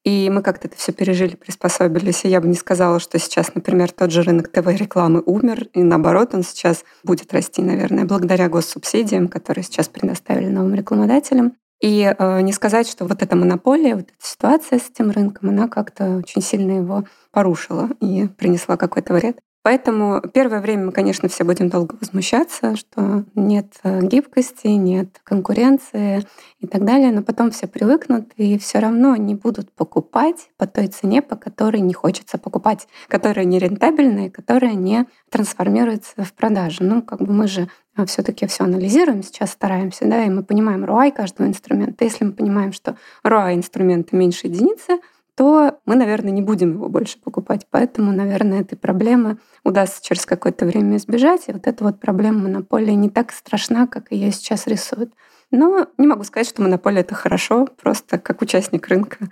[0.03, 2.25] И мы как-то это все пережили, приспособились.
[2.25, 6.33] И я бы не сказала, что сейчас, например, тот же рынок ТВ-рекламы умер, и наоборот,
[6.33, 11.53] он сейчас будет расти, наверное, благодаря госсубсидиям, которые сейчас предоставили новым рекламодателям.
[11.83, 15.67] И э, не сказать, что вот эта монополия, вот эта ситуация с этим рынком, она
[15.67, 19.37] как-то очень сильно его порушила и принесла какой-то вред.
[19.63, 26.27] Поэтому первое время мы, конечно, все будем долго возмущаться, что нет э, гибкости, нет конкуренции
[26.59, 30.87] и так далее, но потом все привыкнут и все равно не будут покупать по той
[30.87, 36.83] цене, по которой не хочется покупать, которая не рентабельная, которая не трансформируется в продажу.
[36.83, 40.83] Ну, как бы мы же э, все-таки все анализируем, сейчас стараемся, да, и мы понимаем
[40.83, 42.03] ROI каждого инструмента.
[42.03, 44.99] Если мы понимаем, что ROI инструмента меньше единицы,
[45.35, 47.67] то мы, наверное, не будем его больше покупать.
[47.69, 51.43] Поэтому, наверное, этой проблемы удастся через какое-то время избежать.
[51.47, 55.13] И вот эта вот проблема монополии не так страшна, как ее сейчас рисуют.
[55.51, 57.67] Но не могу сказать, что монополия— это хорошо.
[57.81, 59.29] Просто как участник рынка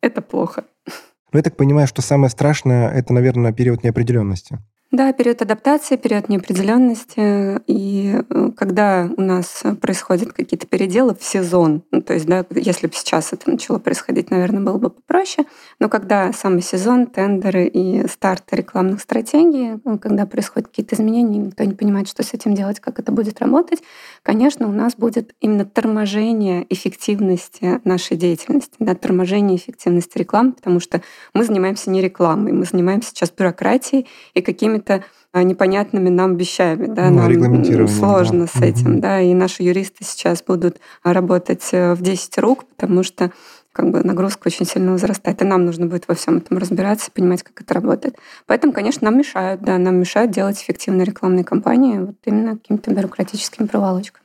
[0.00, 0.64] это плохо.
[0.86, 4.58] Ну, я так понимаю, что самое страшное— это, наверное, период неопределенности.
[4.94, 7.60] Да, период адаптации, период неопределенности.
[7.66, 12.86] И э, когда у нас происходят какие-то переделы в сезон, ну, то есть, да, если
[12.86, 15.48] бы сейчас это начало происходить, наверное, было бы попроще,
[15.80, 21.64] но когда самый сезон, тендеры и старты рекламных стратегий, ну, когда происходят какие-то изменения, никто
[21.64, 23.82] не понимает, что с этим делать, как это будет работать,
[24.22, 31.02] конечно, у нас будет именно торможение эффективности нашей деятельности, да, торможение эффективности рекламы, потому что
[31.34, 36.86] мы занимаемся не рекламой, мы занимаемся сейчас бюрократией и какими-то какими-то а, непонятными нам вещами.
[36.86, 38.60] Да, ну, нам сложно да.
[38.60, 38.92] с этим.
[38.94, 39.00] Угу.
[39.00, 43.30] Да, и наши юристы сейчас будут работать э, в 10 рук, потому что
[43.72, 47.42] как бы нагрузка очень сильно возрастает, и нам нужно будет во всем этом разбираться, понимать,
[47.42, 48.16] как это работает.
[48.46, 53.66] Поэтому, конечно, нам мешают, да, нам мешают делать эффективные рекламные кампании вот именно какими-то бюрократическими
[53.66, 54.22] проволочками.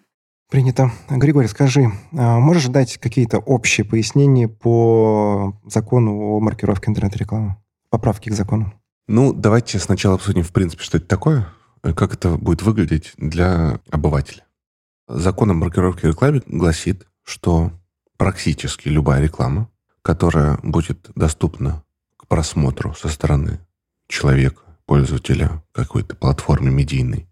[0.52, 0.92] Принято.
[1.10, 7.56] Григорий, скажи, а можешь дать какие-то общие пояснения по закону о маркировке интернет-рекламы?
[7.90, 8.79] Поправки к закону?
[9.12, 11.52] Ну, давайте сначала обсудим, в принципе, что это такое,
[11.82, 14.46] как это будет выглядеть для обывателя.
[15.08, 17.72] Закон о маркировке рекламы гласит, что
[18.18, 19.68] практически любая реклама,
[20.04, 21.84] которая будет доступна
[22.18, 23.60] к просмотру со стороны
[24.08, 27.28] человека, пользователя какой-то платформы медийной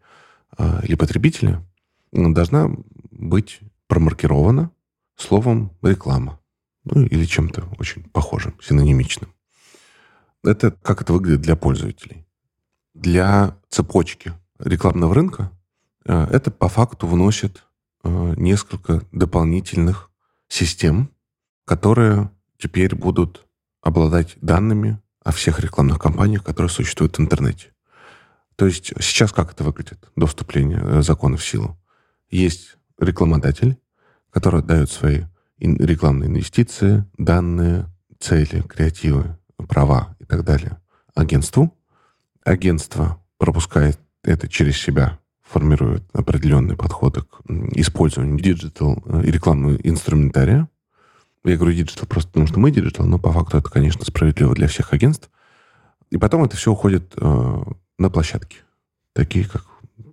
[0.58, 1.64] а, или потребителя,
[2.12, 2.72] должна
[3.12, 4.72] быть промаркирована
[5.16, 6.40] словом реклама.
[6.86, 9.32] Ну, или чем-то очень похожим, синонимичным.
[10.44, 12.26] Это как это выглядит для пользователей.
[12.94, 15.52] Для цепочки рекламного рынка
[16.06, 17.64] э, это по факту вносит
[18.04, 20.10] э, несколько дополнительных
[20.48, 21.12] систем,
[21.66, 23.46] которые теперь будут
[23.82, 27.74] обладать данными о всех рекламных кампаниях, которые существуют в интернете.
[28.56, 31.78] То есть сейчас как это выглядит до вступления э, закона в силу?
[32.30, 33.78] Есть рекламодатель,
[34.32, 35.24] который дает свои
[35.60, 37.88] рекламные инвестиции, данные,
[38.20, 40.78] цели, креативы, права так далее
[41.18, 41.74] агентству.
[42.44, 50.70] Агентство пропускает это через себя, формирует определенные подходы к использованию digital э, и рекламного инструментария.
[51.44, 54.68] Я говорю digital просто потому, что мы digital, но по факту это, конечно, справедливо для
[54.68, 55.30] всех агентств.
[56.10, 57.64] И потом это все уходит э,
[57.98, 58.58] на площадки,
[59.14, 59.66] такие как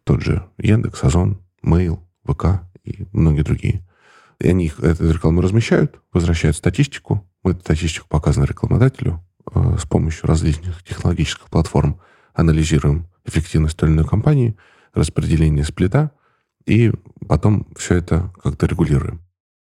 [0.05, 3.83] тот же Яндекс, Озон, Mail, ВК и многие другие.
[4.41, 7.25] И они эту рекламу размещают, возвращают статистику.
[7.45, 9.23] Эту статистику показана рекламодателю.
[9.53, 12.01] Э, с помощью различных технологических платформ
[12.33, 14.57] анализируем эффективность той или иной компании,
[14.93, 16.13] распределение сплита,
[16.67, 16.93] и
[17.29, 19.21] потом все это как-то регулируем.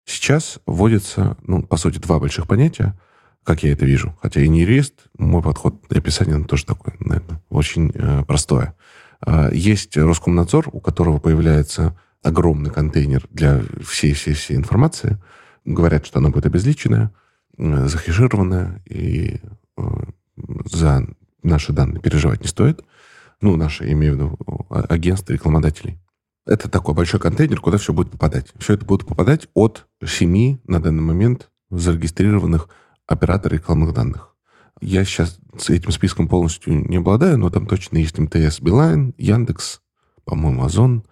[0.04, 2.98] Сейчас вводится, ну, по сути, два больших понятия,
[3.44, 4.16] как я это вижу.
[4.20, 8.74] Хотя и не юрист, мой подход и описание тоже такое, наверное, очень э, простое.
[9.24, 15.18] Э, есть Роскомнадзор, у которого появляется огромный контейнер для всей-всей-всей информации.
[15.64, 17.12] Говорят, что она будет обезличенная,
[17.56, 19.40] э, захешированная, и
[20.70, 21.06] за
[21.42, 22.84] наши данные переживать не стоит.
[23.40, 24.38] Ну, наши, имею в виду,
[24.70, 25.98] а, агентства, рекламодателей.
[26.46, 28.46] Это такой большой контейнер, куда все будет попадать.
[28.58, 32.68] Все это будет попадать от семи на данный момент зарегистрированных
[33.06, 34.34] операторов рекламных данных.
[34.80, 39.82] Я сейчас с этим списком полностью не обладаю, но там точно есть МТС, Билайн, Яндекс,
[40.24, 41.04] по-моему, Озон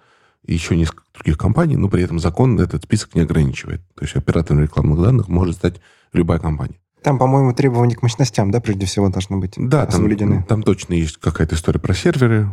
[0.44, 3.82] и еще несколько других компаний, но при этом закон этот список не ограничивает.
[3.94, 5.80] То есть оператором рекламных данных может стать
[6.12, 6.80] любая компания.
[7.02, 11.18] Там, по-моему, требования к мощностям, да, прежде всего, должны быть да, там, там точно есть
[11.18, 12.48] какая-то история про серверы,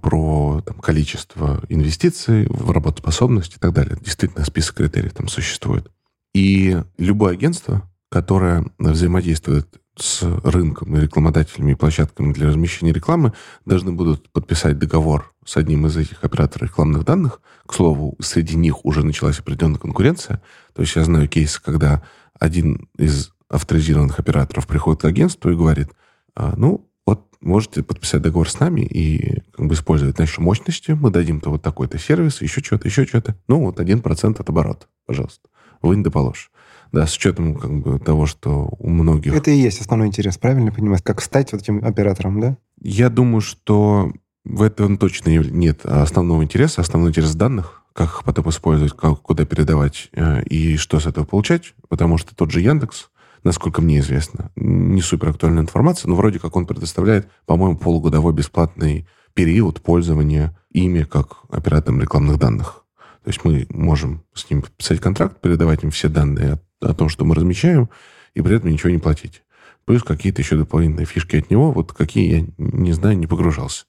[0.00, 3.96] про там, количество инвестиций в работоспособность и так далее.
[4.00, 5.90] Действительно, список критериев там существует.
[6.34, 13.32] И любое агентство, которое взаимодействует с рынком и рекламодателями и площадками для размещения рекламы,
[13.64, 17.40] должны будут подписать договор с одним из этих операторов рекламных данных.
[17.66, 20.42] К слову, среди них уже началась определенная конкуренция.
[20.74, 22.02] То есть я знаю кейсы, когда
[22.38, 25.88] один из авторизированных операторов приходит к агентству и говорит,
[26.34, 31.10] а, ну, вот можете подписать договор с нами и как бы использовать наши мощности, мы
[31.10, 33.36] дадим-то вот такой-то сервис, еще что-то, еще что-то.
[33.48, 35.48] Ну, вот один процент от оборота, пожалуйста.
[35.82, 36.50] Вынь да положь.
[36.92, 39.34] Да, с учетом как бы того, что у многих...
[39.34, 41.00] Это и есть основной интерес, правильно понимаю?
[41.02, 42.56] Как стать вот этим оператором, да?
[42.80, 44.12] Я думаю, что
[44.44, 46.80] в этом точно нет основного интереса.
[46.80, 51.24] Основной интерес данных, как их потом использовать, как, куда передавать э, и что с этого
[51.24, 51.74] получать.
[51.88, 53.10] Потому что тот же Яндекс,
[53.46, 59.06] насколько мне известно, не супер актуальная информация, но вроде как он предоставляет, по-моему, полугодовой бесплатный
[59.34, 62.84] период пользования ими как оператором рекламных данных.
[63.22, 67.08] То есть мы можем с ним подписать контракт, передавать им все данные о, о том,
[67.08, 67.88] что мы размещаем,
[68.34, 69.42] и при этом ничего не платить.
[69.84, 73.84] Плюс какие-то еще дополнительные фишки от него, вот какие я не знаю, не погружался.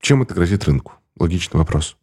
[0.00, 0.92] Чем это грозит рынку?
[1.18, 1.96] Логичный вопрос.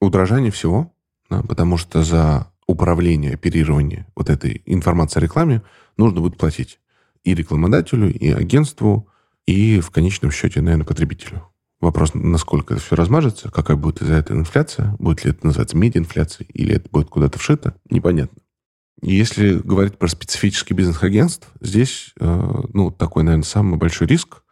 [0.00, 0.92] Удорожание всего,
[1.28, 5.62] да, потому что за управление, оперирование вот этой информацией о рекламе
[6.00, 6.80] нужно будет платить
[7.22, 9.08] и рекламодателю, и агентству,
[9.46, 11.46] и в конечном счете, наверное, потребителю.
[11.80, 16.48] Вопрос, насколько это все размажется, какая будет из-за этого инфляция, будет ли это называться медиаинфляцией,
[16.52, 18.38] или это будет куда-то вшито, непонятно.
[19.02, 24.42] Если говорить про специфический бизнес-агентств, здесь, э, ну, такой, наверное, самый большой риск,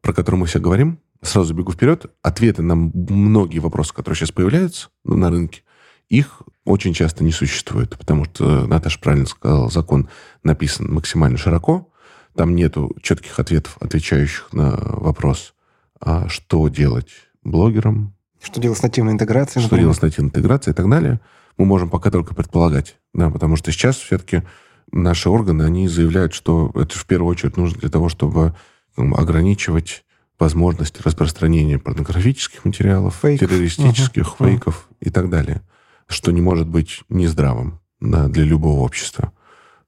[0.00, 4.88] про который мы все говорим, сразу бегу вперед, ответы на многие вопросы, которые сейчас появляются
[5.04, 5.62] на рынке,
[6.08, 10.08] их очень часто не существует, потому что, Наташа правильно сказала, закон
[10.42, 11.90] написан максимально широко,
[12.34, 15.54] там нету четких ответов, отвечающих на вопрос,
[16.00, 17.10] а что делать
[17.42, 21.20] блогерам, что делать с нативной интеграцией, Что делать с нативной интеграцией и так далее.
[21.56, 22.96] Мы можем пока только предполагать.
[23.12, 24.44] Да, потому что сейчас все-таки
[24.92, 28.54] наши органы, они заявляют, что это в первую очередь нужно для того, чтобы
[28.96, 30.04] ну, ограничивать
[30.38, 33.48] возможности распространения порнографических материалов, Фейков.
[33.48, 34.50] террористических, uh-huh.
[34.50, 35.08] фейков uh-huh.
[35.08, 35.62] и так далее
[36.08, 39.32] что не может быть нездравым да, для любого общества.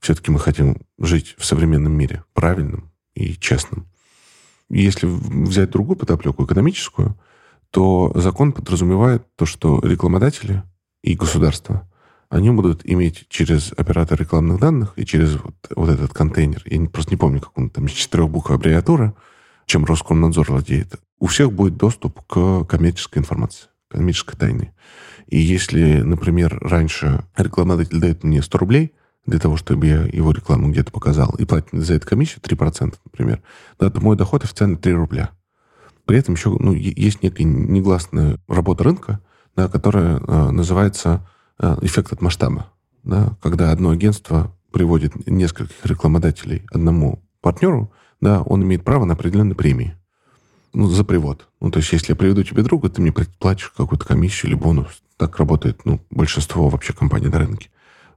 [0.01, 3.87] Все-таки мы хотим жить в современном мире, правильном и честном.
[4.69, 7.19] если взять другую подоплеку, экономическую,
[7.71, 10.63] то закон подразумевает то, что рекламодатели
[11.03, 11.89] и государство,
[12.29, 17.11] они будут иметь через оператор рекламных данных и через вот, вот этот контейнер, я просто
[17.11, 19.15] не помню, как он там, из четырех букв аббревиатура,
[19.67, 24.75] чем Роскомнадзор владеет, у всех будет доступ к коммерческой информации, коммерческой тайне.
[25.31, 28.93] И если, например, раньше рекламодатель дает мне 100 рублей
[29.27, 33.43] для того, чтобы я его рекламу где-то показал, и платит за это комиссию 3%, например,
[33.79, 35.31] да, то мой доход официально 3 рубля.
[36.05, 39.21] При этом еще ну, есть некая негласная работа рынка,
[39.55, 41.27] да, которая э, называется
[41.61, 42.67] э, эффект от масштаба.
[43.05, 49.55] Да, когда одно агентство приводит нескольких рекламодателей одному партнеру, да, он имеет право на определенные
[49.55, 49.95] премии
[50.73, 51.49] ну, за привод.
[51.61, 55.03] Ну, то есть, если я приведу тебе друга, ты мне платишь какую-то комиссию или бонус.
[55.21, 57.69] Так работает, ну, большинство вообще компаний на рынке.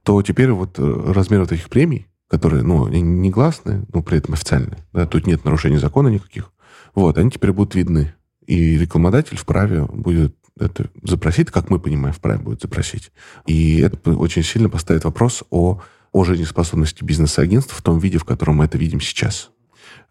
[0.04, 4.78] То теперь вот э, размер вот этих премий, которые, ну, негласные, но при этом официальные,
[4.94, 6.50] да, тут нет нарушений закона никаких,
[6.94, 8.14] вот, они теперь будут видны.
[8.46, 13.12] И рекламодатель вправе будет это запросить, как мы понимаем, вправе будет запросить.
[13.44, 18.56] И это очень сильно поставит вопрос о, о жизнеспособности бизнес-агентств в том виде, в котором
[18.56, 19.50] мы это видим сейчас.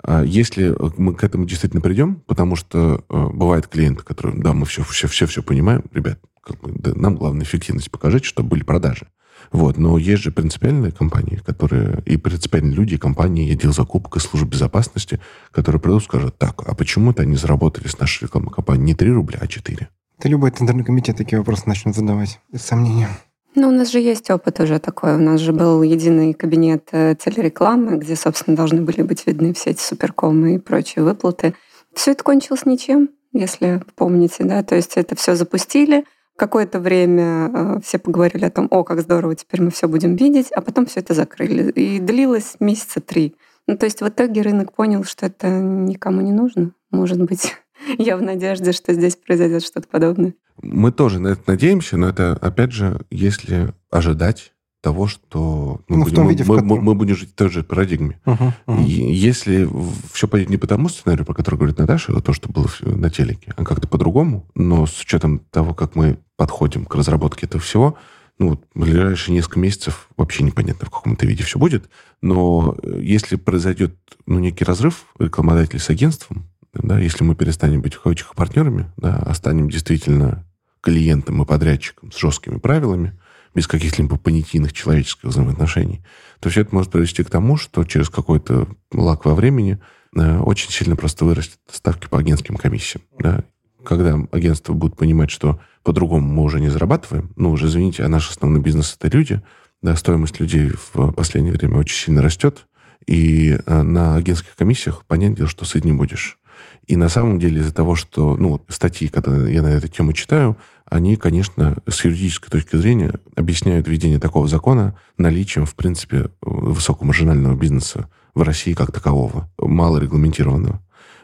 [0.03, 4.67] А если мы к этому действительно придем, потому что э, бывают клиенты, которые, да, мы
[4.67, 8.63] все, все, все, все понимаем, ребят, как бы, да, нам главное эффективность покажите, чтобы были
[8.63, 9.07] продажи.
[9.51, 9.77] Вот.
[9.77, 14.47] Но есть же принципиальные компании, которые, и принципиальные люди, компании, и отдел закупок, и служб
[14.47, 15.19] безопасности,
[15.51, 18.95] которые придут и скажут, так, а почему это они заработали с нашей рекламной компанией не
[18.95, 19.89] 3 рубля, а 4?
[20.23, 23.09] Да любой тендерный комитет такие вопросы начнет задавать, без сомнения.
[23.55, 25.15] Ну, у нас же есть опыт уже такой.
[25.15, 29.71] У нас же был единый кабинет э, телерекламы, где, собственно, должны были быть видны все
[29.71, 31.53] эти суперкомы и прочие выплаты.
[31.93, 34.63] Все это кончилось ничем, если помните, да.
[34.63, 39.35] То есть это все запустили, Какое-то время э, все поговорили о том, о, как здорово,
[39.35, 41.71] теперь мы все будем видеть, а потом все это закрыли.
[41.71, 43.35] И длилось месяца три.
[43.67, 46.71] Ну, то есть в итоге рынок понял, что это никому не нужно.
[46.91, 47.55] Может быть,
[47.97, 50.33] я в надежде, что здесь произойдет что-то подобное.
[50.61, 54.53] Мы тоже на это надеемся, но это, опять же, если ожидать
[54.83, 58.19] того, что мы, ну, будем, виде, мы, мы, мы будем жить в той же парадигме.
[58.25, 58.83] Uh-huh, uh-huh.
[58.83, 59.67] если
[60.11, 63.53] все пойдет не по тому сценарию, про который говорит Наташа, то, что было на телеке,
[63.55, 67.97] а как-то по-другому, но с учетом того, как мы подходим к разработке этого всего,
[68.39, 71.89] ну, вот, в ближайшие несколько месяцев вообще непонятно, в каком то виде все будет.
[72.21, 77.93] Но э, если произойдет ну, некий разрыв рекламодателей с агентством, да, если мы перестанем быть
[77.93, 80.45] в партнерами, да, а станем действительно
[80.81, 83.17] клиентом и подрядчиком с жесткими правилами,
[83.53, 86.03] без каких-либо понятийных человеческих взаимоотношений,
[86.39, 89.79] то все это может привести к тому, что через какой-то лак во времени
[90.15, 93.03] э, очень сильно просто вырастет ставки по агентским комиссиям.
[93.19, 93.43] Да?
[93.85, 98.29] Когда агентство будет понимать, что по-другому мы уже не зарабатываем, ну, уже, извините, а наш
[98.29, 99.41] основной бизнес— это люди,
[99.81, 102.67] да, стоимость людей в последнее время очень сильно растет,
[103.05, 106.39] и э, на агентских комиссиях, понятное дело, что сыт не будешь.
[106.87, 110.57] И на самом деле из-за того, что ну, статьи, когда я на эту тему читаю,
[110.85, 118.09] они, конечно, с юридической точки зрения объясняют введение такого закона наличием, в принципе, высокомаржинального бизнеса
[118.35, 120.81] в России как такового, мало регламентированного.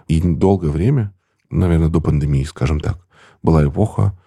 [0.08, 1.14] И долгое время,
[1.50, 2.98] наверное, до пандемии, скажем так,
[3.42, 4.18] была эпоха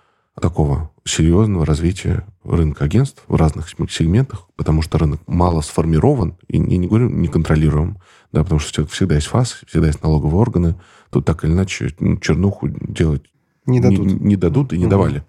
[0.41, 6.77] такого серьезного развития рынка агентств в разных сегментах, потому что рынок мало сформирован, и я
[6.79, 7.99] не говорю не контролируем,
[8.33, 10.75] да, потому что всегда есть ФАС, всегда есть налоговые органы,
[11.11, 13.23] тут так или иначе ну, чернуху делать
[13.67, 14.91] не дадут, не, не дадут и не угу.
[14.91, 15.25] давали.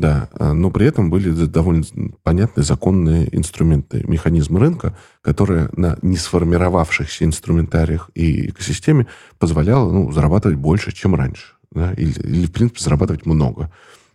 [0.00, 1.84] Да, а, но при этом были довольно
[2.22, 10.92] понятные законные инструменты, механизмы рынка, которые на несформировавшихся инструментариях и экосистеме позволяло ну, зарабатывать больше,
[10.92, 11.52] чем раньше.
[11.70, 13.70] Да, или, или, в принципе, зарабатывать много.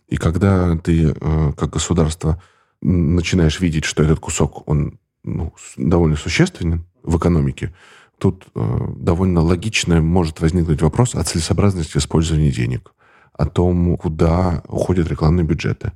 [0.08, 2.42] И когда ты, э, как государство,
[2.82, 7.72] начинаешь видеть, что этот кусок, он ну, довольно существенен в экономике,
[8.18, 12.92] тут э, довольно логично может возникнуть вопрос о целесообразности использования денег,
[13.36, 15.92] о том, куда уходят рекламные бюджеты,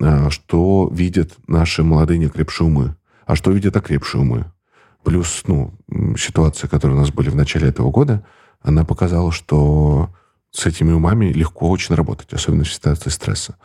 [0.00, 4.46] э, что видят наши молодые неокрепшие умы, а что видят окрепшие умы.
[5.04, 5.72] Плюс, ну,
[6.16, 8.24] ситуация, которая у нас были в начале этого года,
[8.60, 10.10] она показала, что
[10.50, 13.56] с этими умами легко очень работать, особенно в ситуации стресса.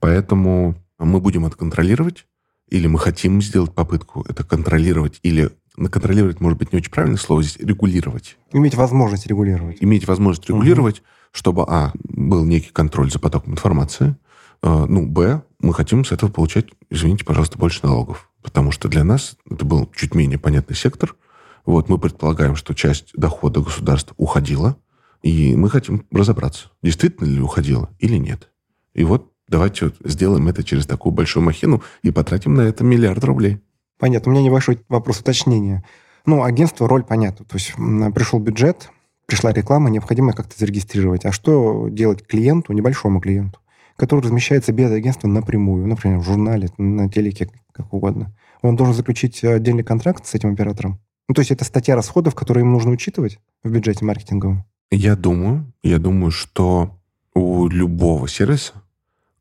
[0.00, 2.26] Поэтому мы будем это контролировать,
[2.68, 7.42] или мы хотим сделать попытку это контролировать, или контролировать, может быть, не очень правильное слово
[7.42, 8.36] здесь, регулировать.
[8.52, 9.78] Иметь возможность регулировать.
[9.80, 11.06] Иметь возможность регулировать, угу.
[11.32, 14.16] Чтобы, а, был некий контроль за потоком информации,
[14.62, 18.30] а, ну, б, мы хотим с этого получать, извините, пожалуйста, больше налогов.
[18.42, 21.16] Потому что для нас это был чуть менее понятный сектор.
[21.64, 24.76] Вот мы предполагаем, что часть дохода государства уходила
[25.22, 28.50] и мы хотим разобраться, действительно ли уходила или нет.
[28.92, 33.22] И вот давайте вот сделаем это через такую большую махину и потратим на это миллиард
[33.24, 33.60] рублей.
[33.98, 34.30] Понятно.
[34.30, 35.84] У меня небольшой вопрос уточнения.
[36.26, 37.44] Ну, агентство, роль понятна.
[37.44, 37.72] То есть
[38.14, 38.90] пришел бюджет,
[39.32, 41.24] пришла реклама, необходимо как-то зарегистрировать.
[41.24, 43.60] А что делать клиенту, небольшому клиенту,
[43.96, 48.36] который размещается без агентства напрямую, например, в журнале, на телеке, как угодно?
[48.60, 51.00] Он должен заключить отдельный контракт с этим оператором?
[51.30, 54.66] Ну, то есть это статья расходов, которые ему нужно учитывать в бюджете маркетинговом?
[54.90, 56.98] Я думаю, я думаю, что
[57.34, 58.74] у любого сервиса,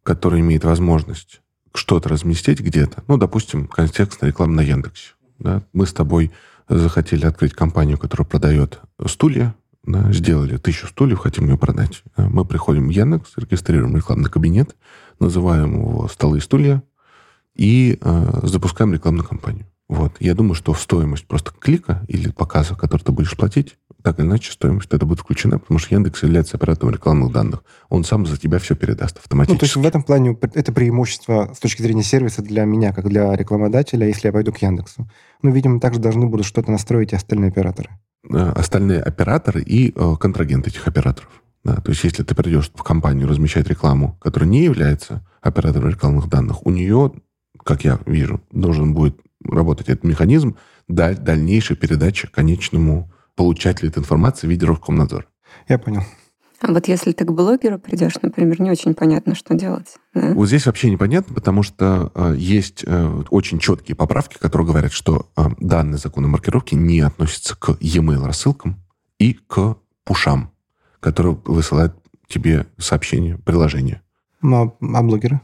[0.03, 1.41] который имеет возможность
[1.73, 6.31] что-то разместить где-то, ну, допустим, контекстная реклама на Яндексе, да, мы с тобой
[6.69, 12.03] захотели открыть компанию, которая продает стулья, да, сделали тысячу стульев, хотим ее продать.
[12.17, 14.75] Мы приходим в Яндекс, регистрируем рекламный кабинет,
[15.19, 16.83] называем его «Столы и стулья»
[17.55, 19.65] и э, запускаем рекламную кампанию.
[19.89, 20.13] Вот.
[20.21, 24.25] Я думаю, что в стоимость просто клика или показа, который ты будешь платить, так или
[24.25, 27.63] иначе стоимость это будет включена, потому что Яндекс является оператором рекламных данных.
[27.89, 29.55] Он сам за тебя все передаст автоматически.
[29.55, 33.09] Ну, то есть в этом плане это преимущество с точки зрения сервиса для меня, как
[33.09, 35.09] для рекламодателя, если я пойду к Яндексу.
[35.41, 37.89] Ну, видимо, также должны будут что-то настроить и остальные операторы.
[38.29, 41.41] Э, остальные операторы и э, контрагенты этих операторов.
[41.63, 46.27] Да, то есть если ты придешь в компанию размещать рекламу, которая не является оператором рекламных
[46.27, 47.13] данных, у нее,
[47.63, 50.55] как я вижу, должен будет работать этот механизм
[50.87, 55.25] дальнейшей передачи конечному получатель этой информации в виде Роскомнадзора.
[55.67, 56.03] Я понял.
[56.61, 59.95] А вот если ты к блогеру придешь, например, не очень понятно, что делать.
[60.13, 60.33] Да?
[60.33, 65.27] Вот здесь вообще непонятно, потому что э, есть э, очень четкие поправки, которые говорят, что
[65.35, 68.79] э, данные законы маркировки не относятся к e-mail рассылкам
[69.17, 70.51] и к пушам,
[70.99, 71.95] которые высылают
[72.27, 74.03] тебе сообщения, приложения.
[74.43, 75.41] Ну, а, а блогеры?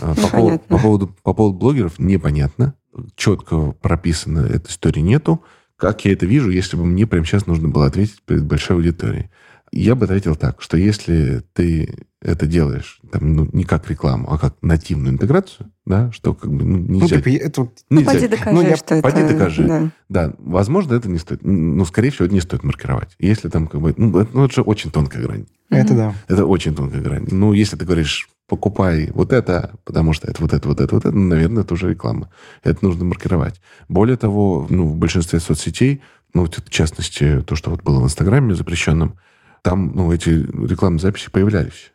[0.00, 2.74] А, по, поводу, по, поводу, по поводу блогеров непонятно.
[3.14, 5.42] Четко прописано этой истории нету.
[5.76, 9.30] Как я это вижу, если бы мне прямо сейчас нужно было ответить перед большой аудиторией?
[9.72, 14.38] Я бы ответил так, что если ты это делаешь там, ну, не как рекламу, а
[14.38, 17.16] как нативную интеграцию, да, что как бы ну, нельзя...
[17.24, 17.68] Ну, это...
[17.90, 18.12] нельзя.
[18.12, 18.76] Поди докажи, ну, я...
[18.76, 19.32] что Поди это...
[19.32, 19.64] докажи.
[19.66, 19.90] Да.
[20.08, 21.40] да, возможно, это не стоит.
[21.42, 23.16] Ну, скорее всего, это не стоит маркировать.
[23.18, 23.94] Если там как бы...
[23.96, 25.46] Ну, это, ну, это же очень тонкая грань.
[25.70, 26.14] Это да.
[26.28, 27.26] Это очень тонкая грань.
[27.30, 31.06] Ну, если ты говоришь покупай вот это, потому что это вот это, вот это, вот
[31.06, 32.30] это, ну, наверное, это уже реклама.
[32.62, 33.60] Это нужно маркировать.
[33.88, 36.02] Более того, ну, в большинстве соцсетей,
[36.34, 39.18] ну, в частности, то, что вот было в Инстаграме запрещенном,
[39.62, 41.92] там, ну, эти рекламные записи появлялись.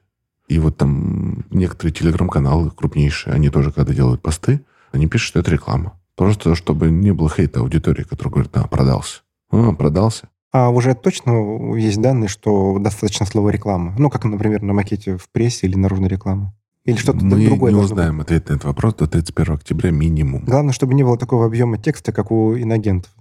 [0.47, 4.61] И вот там некоторые телеграм-каналы крупнейшие, они тоже, когда делают посты,
[4.91, 5.99] они пишут, что это реклама.
[6.15, 9.21] Просто чтобы не было хейта аудитории, которая говорит, да, продался.
[9.51, 10.29] А, продался.
[10.51, 13.93] А уже точно есть данные, что достаточно слова реклама?
[13.99, 16.53] Ну, как, например, на макете в прессе или наружной рекламы?
[16.85, 17.73] Или что-то Мы другое?
[17.73, 18.27] не узнаем быть?
[18.27, 20.45] ответ на этот вопрос до 31 октября минимум.
[20.45, 23.11] Главное, чтобы не было такого объема текста, как у инагентов.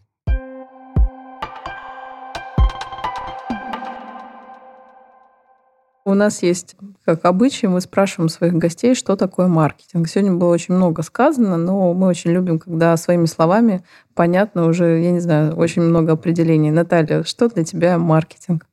[6.07, 10.07] У нас есть, как обычай, мы спрашиваем своих гостей, что такое маркетинг.
[10.09, 13.83] Сегодня было очень много сказано, но мы очень любим, когда своими словами
[14.15, 16.71] понятно уже, я не знаю, очень много определений.
[16.71, 18.69] Наталья, что для тебя маркетинг?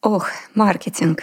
[0.00, 1.20] Ох, маркетинг.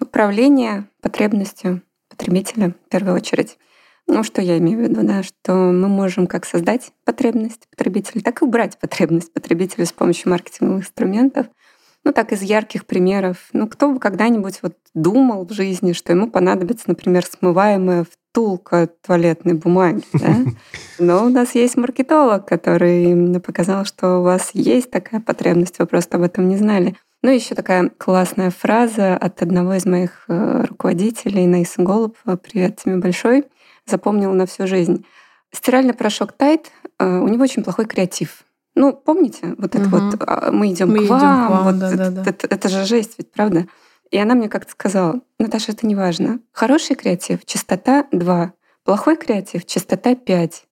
[0.00, 3.58] Управление потребностью потребителя в первую очередь.
[4.06, 8.40] Ну, что я имею в виду, да, что мы можем как создать потребность потребителя, так
[8.40, 11.48] и убрать потребность потребителя с помощью маркетинговых инструментов—
[12.04, 13.48] ну, так из ярких примеров.
[13.52, 19.54] Ну, кто бы когда-нибудь вот думал в жизни, что ему понадобится, например, смываемая втулка туалетной
[19.54, 20.36] бумаги, да?
[20.98, 26.16] Но у нас есть маркетолог, который показал, что у вас есть такая потребность, вы просто
[26.16, 26.96] об этом не знали.
[27.22, 32.96] Ну, еще такая классная фраза от одного из моих э, руководителей, Наиса Голубова, привет тебе
[32.96, 33.44] большой,
[33.86, 35.06] запомнил на всю жизнь.
[35.52, 38.42] Стиральный порошок Тайт, э, у него очень плохой креатив.
[38.74, 39.96] Ну, помните, вот это угу.
[39.96, 42.30] вот а, мы идем мы к вам, идем к вам вот да, это, да, да.
[42.30, 43.66] Это, это же жесть, ведь правда?
[44.10, 46.40] И она мне как-то сказала, Наташа, это не важно.
[46.52, 48.52] Хороший креатив, частота 2,
[48.84, 50.64] плохой креатив, частота 5.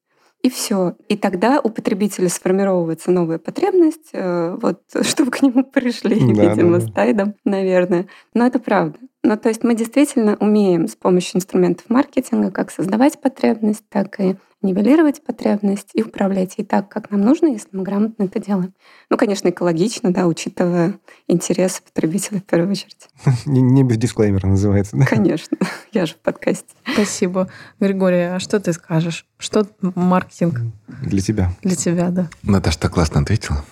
[0.43, 0.97] И все.
[1.09, 6.79] И тогда у потребителя сформировывается новая потребность, э, вот, чтобы к нему пришли, да, видимо,
[6.79, 6.91] да, да.
[6.91, 8.07] с тайдом, наверное.
[8.33, 8.99] Но это правда.
[9.23, 14.37] Ну, то есть мы действительно умеем с помощью инструментов маркетинга как создавать потребность, так и
[14.63, 18.75] нивелировать потребность и управлять ей так, как нам нужно, если мы грамотно это делаем.
[19.09, 20.99] Ну, конечно, экологично, да, учитывая
[21.29, 23.09] интересы потребителя в первую очередь.
[23.47, 25.07] Не, не без дисклеймера называется, да?
[25.07, 25.57] Конечно,
[25.93, 26.75] я же в подкасте.
[26.93, 27.49] Спасибо.
[27.79, 29.27] Григорий, а что ты скажешь?
[29.39, 30.61] Что маркетинг?
[31.03, 31.53] Для тебя.
[31.63, 32.29] Для тебя, да.
[32.43, 33.65] Наташа так классно ответила.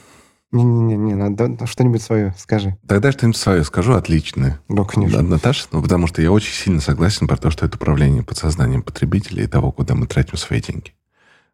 [0.50, 2.78] Не-не-не, надо что-нибудь свое скажи.
[2.86, 4.60] Тогда что-нибудь свое скажу, отличное.
[4.68, 5.22] Да, конечно.
[5.22, 9.44] Наташа, ну, потому что я очень сильно согласен про то, что это управление подсознанием потребителя
[9.44, 10.94] и того, куда мы тратим свои деньги.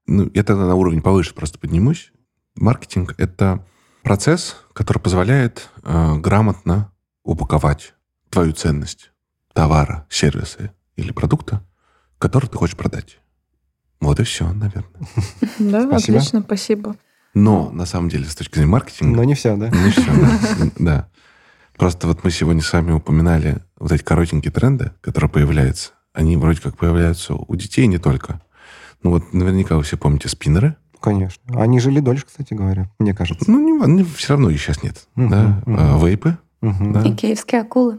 [0.06, 2.12] Ну, я тогда на уровень повыше просто поднимусь.
[2.54, 3.66] Маркетинг— это
[4.02, 6.92] процесс, который позволяет э, грамотно
[7.24, 7.94] упаковать
[8.30, 9.10] твою ценность
[9.54, 11.66] товара, сервиса или продукта,
[12.18, 13.18] который ты хочешь продать.
[14.00, 15.08] Вот и все, наверное.
[15.58, 16.96] Да, отлично, спасибо.
[17.34, 19.16] Но, на самом деле, с точки зрения маркетинга...
[19.16, 19.68] Но не все, да?
[19.68, 20.70] Не все, да.
[20.78, 21.08] да.
[21.76, 25.92] Просто вот мы сегодня с вами упоминали вот эти коротенькие тренды, которые появляются.
[26.12, 28.40] Они вроде как появляются у детей не только.
[29.02, 30.76] Ну вот наверняка вы все помните спиннеры.
[31.00, 31.60] Конечно.
[31.60, 33.50] Они жили дольше, кстати говоря, мне кажется.
[33.50, 35.06] Ну, не, все равно их сейчас нет.
[35.16, 35.62] Угу, да?
[35.66, 35.76] угу.
[35.76, 36.38] А, вейпы.
[36.62, 36.92] Угу.
[36.92, 37.02] Да?
[37.02, 37.98] И киевские акулы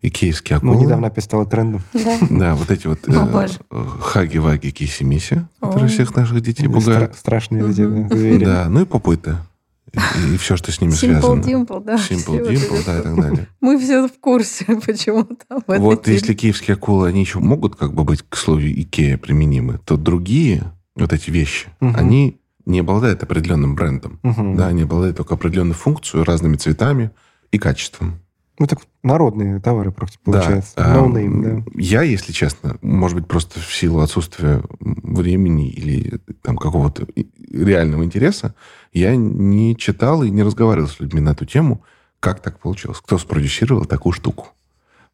[0.00, 0.74] и киевские акулы.
[0.74, 1.82] Ну, недавно опять стало трендом.
[1.92, 2.18] Да.
[2.30, 7.16] Да, вот эти вот э, хаги-ваги киси-миси, которые всех наших детей пугают.
[7.16, 7.82] Страшные эти
[8.14, 8.44] звери.
[8.44, 9.36] Да, ну и попыты.
[9.92, 11.40] И, и все, что с ними Simple связано.
[11.40, 11.96] Dimple, да.
[11.96, 13.48] Simple Dimple, да, и так далее.
[13.60, 15.62] Мы все в курсе почему-то.
[15.66, 19.96] Вот если киевские акулы, они еще могут как бы быть к слову Икея применимы, то
[19.96, 21.94] другие вот эти вещи, угу.
[21.96, 24.20] они не обладают определенным брендом.
[24.22, 24.56] Угу.
[24.56, 27.10] Да, они обладают только определенной функцией, разными цветами
[27.50, 28.20] и качеством.
[28.58, 29.92] Ну, так народные товары,
[30.24, 30.72] получается.
[30.76, 30.96] Да.
[30.96, 31.70] No name, да.
[31.74, 37.06] Я, если честно, может быть, просто в силу отсутствия времени или там какого-то
[37.52, 38.54] реального интереса,
[38.92, 41.84] я не читал и не разговаривал с людьми на эту тему,
[42.20, 44.48] как так получилось, кто спродюсировал такую штуку.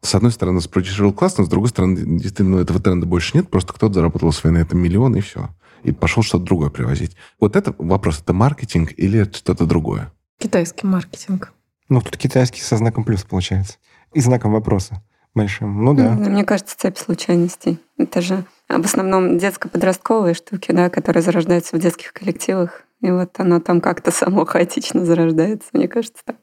[0.01, 3.93] С одной стороны, спродюсировал классно, с другой стороны, действительно, этого тренда больше нет, просто кто-то
[3.93, 5.49] заработал свои на этом миллион, и все.
[5.83, 7.15] И пошел что-то другое привозить.
[7.39, 10.11] Вот это вопрос, это маркетинг или это что-то другое?
[10.39, 11.53] Китайский маркетинг.
[11.87, 13.77] Ну, тут китайский со знаком плюс получается.
[14.13, 15.03] И знаком вопроса
[15.35, 15.83] большим.
[15.83, 16.11] Ну да.
[16.13, 17.79] Мне кажется, цепь случайностей.
[17.97, 22.83] Это же в основном детско-подростковые штуки, да, которые зарождаются в детских коллективах.
[23.01, 25.69] И вот оно там как-то само хаотично зарождается.
[25.73, 26.37] Мне кажется, так.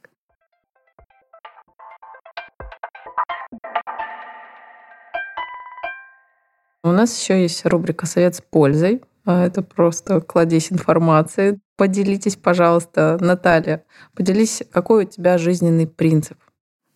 [6.85, 9.03] У нас еще есть рубрика «Совет с пользой».
[9.25, 11.61] А это просто кладезь информации.
[11.77, 16.39] Поделитесь, пожалуйста, Наталья, поделись, какой у тебя жизненный принцип?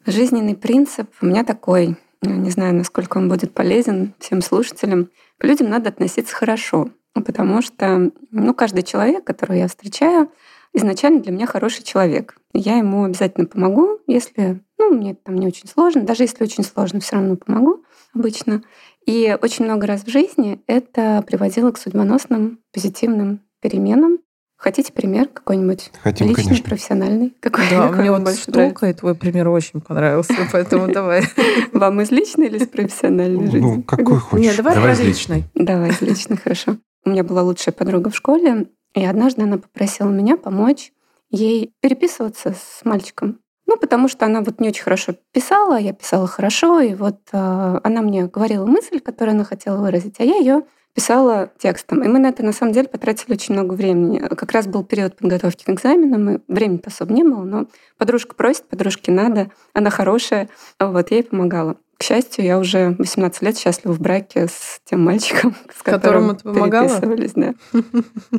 [0.07, 1.97] Жизненный принцип у меня такой.
[2.22, 5.11] Не знаю, насколько он будет полезен всем слушателям.
[5.39, 10.31] К людям надо относиться хорошо, потому что ну, каждый человек, которого я встречаю,
[10.72, 12.37] изначально для меня хороший человек.
[12.53, 16.03] Я ему обязательно помогу, если ну, мне там не очень сложно.
[16.03, 18.62] Даже если очень сложно, все равно помогу обычно.
[19.07, 24.19] И очень много раз в жизни это приводило к судьбоносным позитивным переменам.
[24.59, 25.93] Хотите пример какой-нибудь?
[26.03, 26.65] Хотим, Личный, конечно.
[26.65, 27.37] профессиональный?
[27.41, 28.71] Какой, Да, какой мне вот больше нравится?
[28.71, 31.25] штука, и твой пример очень понравился, поэтому давай.
[31.73, 33.61] Вам из личной или из профессиональной жизни?
[33.61, 34.45] Ну, какой хочешь.
[34.45, 35.45] Нет, давай Давай из личный.
[35.55, 36.79] Давай, из личной, хорошо.
[37.05, 40.93] У меня была лучшая подруга в школе, и однажды она попросила меня помочь
[41.31, 43.39] ей переписываться с мальчиком.
[43.67, 47.81] Ну, потому что она вот не очень хорошо писала, я писала хорошо, и вот э,
[47.83, 50.62] она мне говорила мысль, которую она хотела выразить, а я ее
[50.95, 52.03] писала текстом.
[52.03, 54.19] И мы на это, на самом деле, потратили очень много времени.
[54.19, 57.67] Как раз был период подготовки к экзаменам, и времени-то особо не было, но
[57.99, 60.49] подружка просит, подружке надо, она хорошая,
[60.81, 61.77] вот, я ей помогала.
[61.99, 66.37] К счастью, я уже 18 лет счастлива в браке с тем мальчиком, с Которому которым
[66.37, 66.89] ты помогала?
[66.89, 67.55] переписывались, да.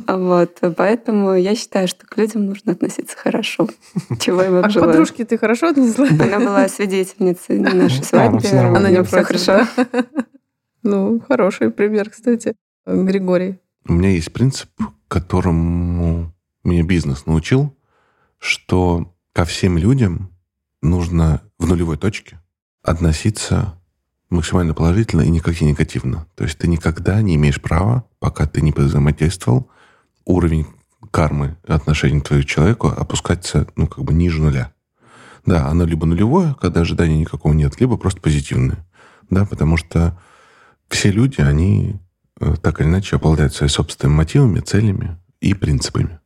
[0.16, 3.68] Вот, поэтому я считаю, что к людям нужно относиться хорошо.
[4.20, 4.90] Чего я А вам к желаю.
[4.92, 6.12] подружке ты хорошо отнеслась?
[6.12, 8.38] Она была свидетельницей на нашей ну свадьбе.
[8.38, 8.78] всё нормально.
[8.78, 9.66] Она не все хорошо.
[10.84, 12.54] Ну, хороший пример, кстати.
[12.86, 13.58] Григорий.
[13.88, 14.70] У меня есть принцип,
[15.08, 16.32] которому
[16.62, 17.74] меня бизнес научил,
[18.38, 20.30] что ко всем людям
[20.80, 22.38] нужно в нулевой точке
[22.90, 23.74] относиться
[24.30, 26.26] максимально положительно и никак не негативно.
[26.34, 29.70] То есть ты никогда не имеешь права, пока ты не взаимодействовал,
[30.24, 30.66] уровень
[31.10, 34.72] кармы отношений твоего человеку опускаться, ну, как бы ниже нуля.
[35.46, 38.86] Да, оно либо нулевое, когда ожидания никакого нет, либо просто позитивное.
[39.30, 40.18] Да, потому что
[40.88, 41.96] все люди, они
[42.40, 46.20] э, так или иначе обладают своими собственными мотивами, целями и принципами.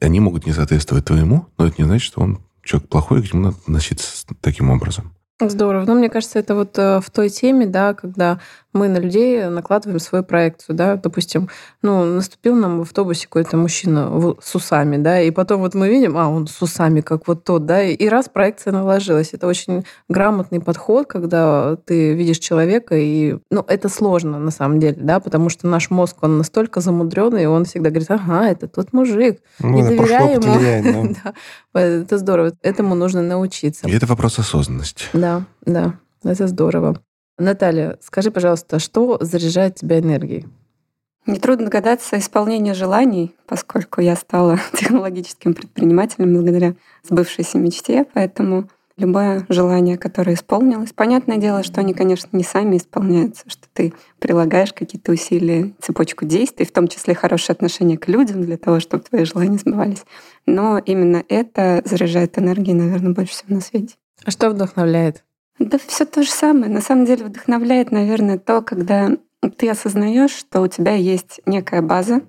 [0.00, 3.32] Они могут не соответствовать твоему, но это не значит, что он человек плохой, и к
[3.32, 5.14] нему надо относиться таким образом.
[5.48, 5.84] Здорово.
[5.86, 8.40] Ну, мне кажется, это вот э, в той теме, да, когда
[8.72, 11.48] мы на людей накладываем свою проекцию, да, допустим,
[11.82, 14.10] ну, наступил нам в автобусе какой-то мужчина
[14.42, 17.66] с усами, да, и потом вот мы видим, а, он с усами, как вот тот,
[17.66, 19.30] да, и раз проекция наложилась.
[19.32, 24.96] Это очень грамотный подход, когда ты видишь человека, и, ну, это сложно на самом деле,
[25.00, 28.92] да, потому что наш мозг, он настолько замудренный, и он всегда говорит, ага, это тот
[28.92, 30.52] мужик, Ну, не доверяй ему.
[30.52, 30.84] влияет,
[31.24, 31.34] да.
[31.74, 32.52] Да, это здорово.
[32.62, 33.88] Этому нужно научиться.
[33.88, 35.04] И это вопрос осознанности.
[35.12, 35.94] Да, да,
[36.24, 37.00] это здорово.
[37.40, 40.46] Наталья, скажи, пожалуйста, что заряжает тебя энергией?
[41.26, 48.68] Нетрудно догадаться исполнение желаний, поскольку я стала технологическим предпринимателем благодаря сбывшейся мечте, поэтому
[48.98, 50.92] любое желание, которое исполнилось.
[50.92, 56.66] Понятное дело, что они, конечно, не сами исполняются, что ты прилагаешь какие-то усилия, цепочку действий,
[56.66, 60.04] в том числе хорошее отношение к людям для того, чтобы твои желания сбывались.
[60.44, 63.94] Но именно это заряжает энергией, наверное, больше всего на свете.
[64.24, 65.24] А что вдохновляет?
[65.60, 66.72] Да все то же самое.
[66.72, 69.10] На самом деле вдохновляет, наверное, то, когда
[69.58, 72.22] ты осознаешь, что у тебя есть некая база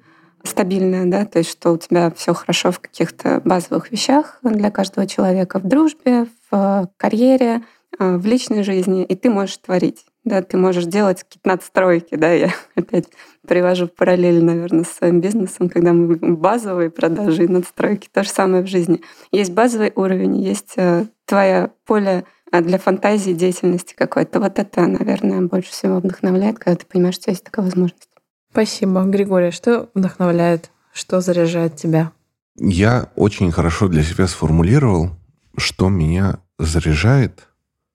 [0.44, 5.08] стабильная, да, то есть что у тебя все хорошо в каких-то базовых вещах для каждого
[5.08, 7.62] человека, в дружбе, в карьере,
[7.98, 10.06] э, в личной жизни, и ты можешь творить.
[10.26, 13.08] Да, ты можешь делать какие-то надстройки, да, я опять
[13.48, 18.62] привожу параллель, наверное, с своим бизнесом, когда мы базовые продажи и надстройки, то же самое
[18.62, 19.02] в жизни.
[19.32, 24.40] Есть базовый уровень, есть э, твое поле а для фантазии, деятельности какой-то.
[24.40, 28.10] Вот это, наверное, больше всего вдохновляет, когда ты понимаешь, что есть такая возможность.
[28.52, 29.04] Спасибо.
[29.04, 30.70] Григорий, что вдохновляет?
[30.94, 32.12] Что заряжает тебя?
[32.58, 35.12] Я очень хорошо для себя сформулировал,
[35.56, 37.48] что меня заряжает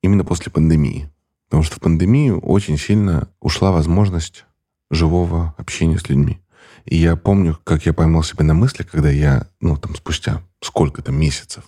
[0.02, 1.10] именно после пандемии.
[1.48, 4.46] Потому что в пандемию очень сильно ушла возможность
[4.90, 6.40] живого общения с людьми.
[6.86, 11.12] И я помню, как я поймал себя на мысли, когда я, ну, там, спустя сколько-то
[11.12, 11.64] месяцев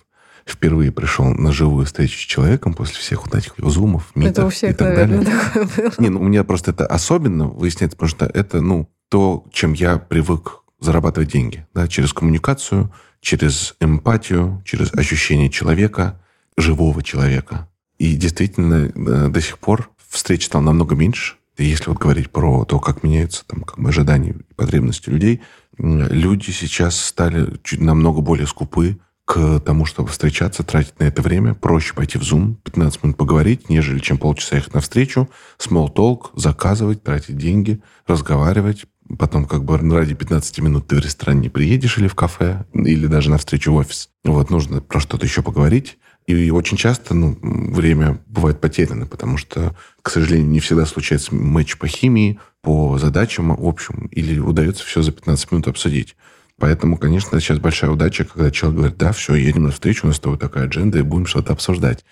[0.51, 4.49] впервые пришел на живую встречу с человеком после всех вот этих зумов, митов это у
[4.49, 5.41] и всех, так наверное, далее.
[5.41, 5.93] такое было.
[5.97, 9.97] Не, ну у меня просто это особенно выясняется, потому что это, ну, то, чем я
[9.97, 12.91] привык зарабатывать деньги, да, через коммуникацию,
[13.21, 16.21] через эмпатию, через ощущение человека,
[16.57, 17.67] живого человека.
[17.97, 21.35] И действительно, э, до сих пор встреч стало намного меньше.
[21.57, 25.41] И если вот говорить про то, как меняются там, как бы ожидания и потребности людей,
[25.77, 28.99] люди сейчас стали чуть намного более скупы
[29.29, 31.53] к тому, чтобы встречаться, тратить на это время.
[31.53, 35.29] Проще пойти в Zoom, 15 минут поговорить, нежели чем полчаса ехать навстречу,
[35.59, 38.87] small talk, заказывать, тратить деньги, разговаривать.
[39.19, 43.05] Потом как бы ради 15 минут ты в ресторан не приедешь или в кафе, или
[43.05, 44.09] даже навстречу в офис.
[44.23, 45.99] Вот, нужно про что-то еще поговорить.
[46.25, 51.77] И очень часто ну, время бывает потеряно, потому что, к сожалению, не всегда случается матч
[51.77, 56.15] по химии, по задачам, в общем, или удается все за 15 минут обсудить.
[56.59, 60.17] Поэтому, конечно, сейчас большая удача, когда человек говорит, да, все, едем на встречу, у нас
[60.17, 62.03] с тобой такая адженда, и будем что-то обсуждать.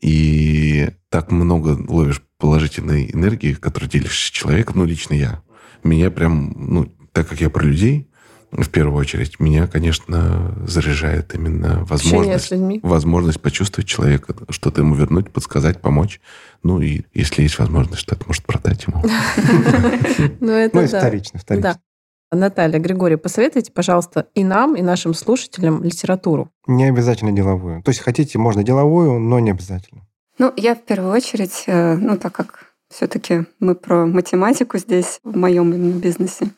[0.00, 5.42] И так много ловишь положительной энергии, которую делишься с человеком, ну, лично я.
[5.82, 8.08] Меня прям, ну, так как я про людей,
[8.50, 12.52] в первую очередь, меня, конечно, заряжает именно возможность,
[12.82, 16.20] возможность почувствовать человека, что-то ему вернуть, подсказать, помочь.
[16.62, 19.02] Ну, и если есть возможность, что-то может продать ему.
[20.40, 20.98] Ну, это Ну, и да.
[20.98, 21.80] вторично, вторично.
[22.30, 26.50] Наталья, Григорий, посоветуйте, пожалуйста, и нам, и нашим слушателям литературу.
[26.66, 27.82] Не обязательно деловую.
[27.82, 30.02] То есть хотите, можно деловую, но не обязательно.
[30.38, 35.36] Ну, я в первую очередь, э, ну, так как все-таки мы про математику здесь, в
[35.36, 36.50] моем именно бизнесе,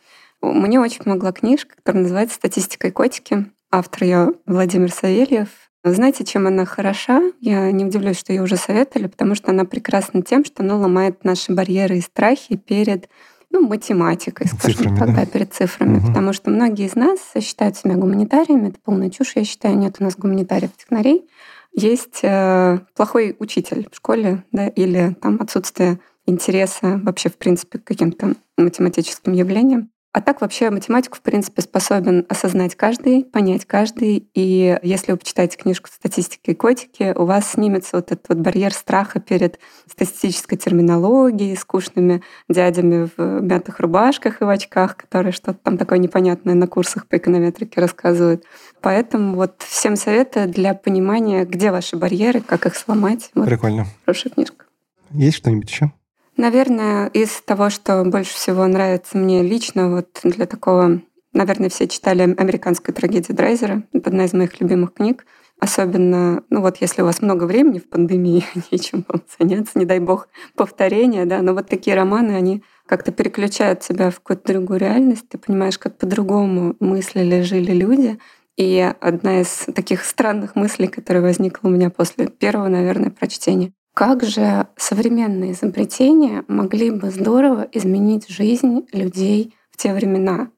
[0.42, 3.46] мне очень помогла книжка, которая называется «Статистика и котики».
[3.70, 5.48] Автор ее Владимир Савельев.
[5.84, 7.22] Знаете, чем она хороша?
[7.40, 11.24] Я не удивлюсь, что ее уже советовали, потому что она прекрасна тем, что она ломает
[11.24, 13.08] наши барьеры и страхи перед
[13.50, 15.26] ну, математикой, скажем Цифрами, так, да?
[15.26, 15.98] перед цифрами.
[15.98, 16.06] Мгм.
[16.08, 18.68] Потому что многие из нас считают себя гуманитариями.
[18.68, 19.76] Это полная чушь, я считаю.
[19.76, 21.28] Нет у нас гуманитариев-технарей.
[21.72, 27.84] Есть э, плохой учитель в школе, да, или там отсутствие интереса вообще, в принципе, к
[27.84, 29.90] каким-то математическим явлениям.
[30.12, 34.28] А так вообще математику, в принципе, способен осознать каждый, понять каждый.
[34.34, 38.72] И если вы почитаете книжку «Статистика и котики», у вас снимется вот этот вот барьер
[38.72, 45.78] страха перед статистической терминологией, скучными дядями в мятых рубашках и в очках, которые что-то там
[45.78, 48.44] такое непонятное на курсах по эконометрике рассказывают.
[48.80, 53.30] Поэтому вот всем советую для понимания, где ваши барьеры, как их сломать.
[53.36, 53.86] Вот Прикольно.
[54.04, 54.64] хорошая книжка.
[55.12, 55.92] Есть что-нибудь еще?
[56.40, 61.02] Наверное, из того, что больше всего нравится мне лично, вот для такого,
[61.34, 63.82] наверное, все читали «Американскую трагедию Драйзера».
[63.92, 65.26] Это одна из моих любимых книг.
[65.58, 69.98] Особенно, ну вот если у вас много времени в пандемии, нечем вам заняться, не дай
[69.98, 75.28] бог повторения, да, но вот такие романы, они как-то переключают тебя в какую-то другую реальность,
[75.28, 78.18] ты понимаешь, как по-другому мыслили, жили люди.
[78.56, 83.74] И одна из таких странных мыслей, которая возникла у меня после первого, наверное, прочтения.
[83.94, 90.50] Как же современные изобретения могли бы здорово изменить жизнь людей в те времена?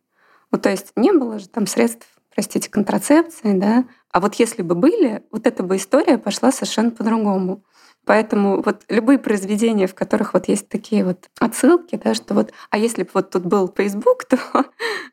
[0.51, 3.85] Ну, то есть не было же там средств, простите, контрацепции, да?
[4.11, 7.65] А вот если бы были, вот эта бы история пошла совершенно по-другому.
[8.05, 12.79] Поэтому вот любые произведения, в которых вот есть такие вот отсылки, да, что вот, а
[12.79, 14.39] если бы вот тут был Facebook, то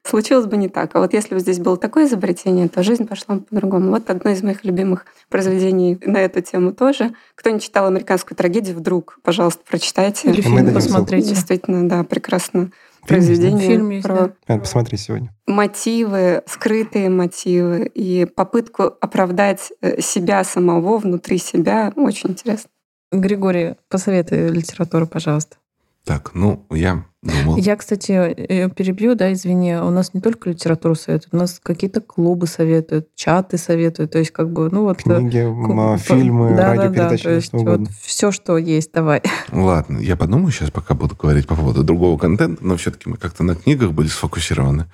[0.04, 0.96] случилось бы не так.
[0.96, 3.92] А вот если бы здесь было такое изобретение, то жизнь пошла бы по-другому.
[3.92, 7.12] Вот одно из моих любимых произведений на эту тему тоже.
[7.36, 10.30] Кто не читал «Американскую трагедию», вдруг, пожалуйста, прочитайте.
[10.30, 11.30] Или Мы фильм посмотрите.
[11.30, 12.72] Действительно, да, прекрасно.
[13.08, 14.32] Произведение Фильм есть, про да.
[14.48, 15.34] Надо посмотреть сегодня.
[15.48, 21.94] мотивы, скрытые мотивы и попытку оправдать э, себя самого внутри себя.
[21.96, 22.70] Очень интересно.
[23.12, 25.58] Григорий, посоветуй литературу, пожалуйста.
[26.06, 27.58] Так, ну, я думал...
[27.58, 32.48] Я, кстати, перебью, да, извини, у нас не только литературу советуют, у нас какие-то клубы
[32.48, 35.00] советуют, чаты советуют, то есть как бы, ну вот...
[35.06, 37.86] э, Книги, фильмы, да, да, радиопередачи, да, то есть что угодно.
[37.88, 39.22] вот все, что есть, давай.
[39.52, 43.44] Ладно, я подумаю сейчас, пока буду говорить по поводу другого контента, но все-таки мы как-то
[43.44, 44.86] на книгах были сфокусированы.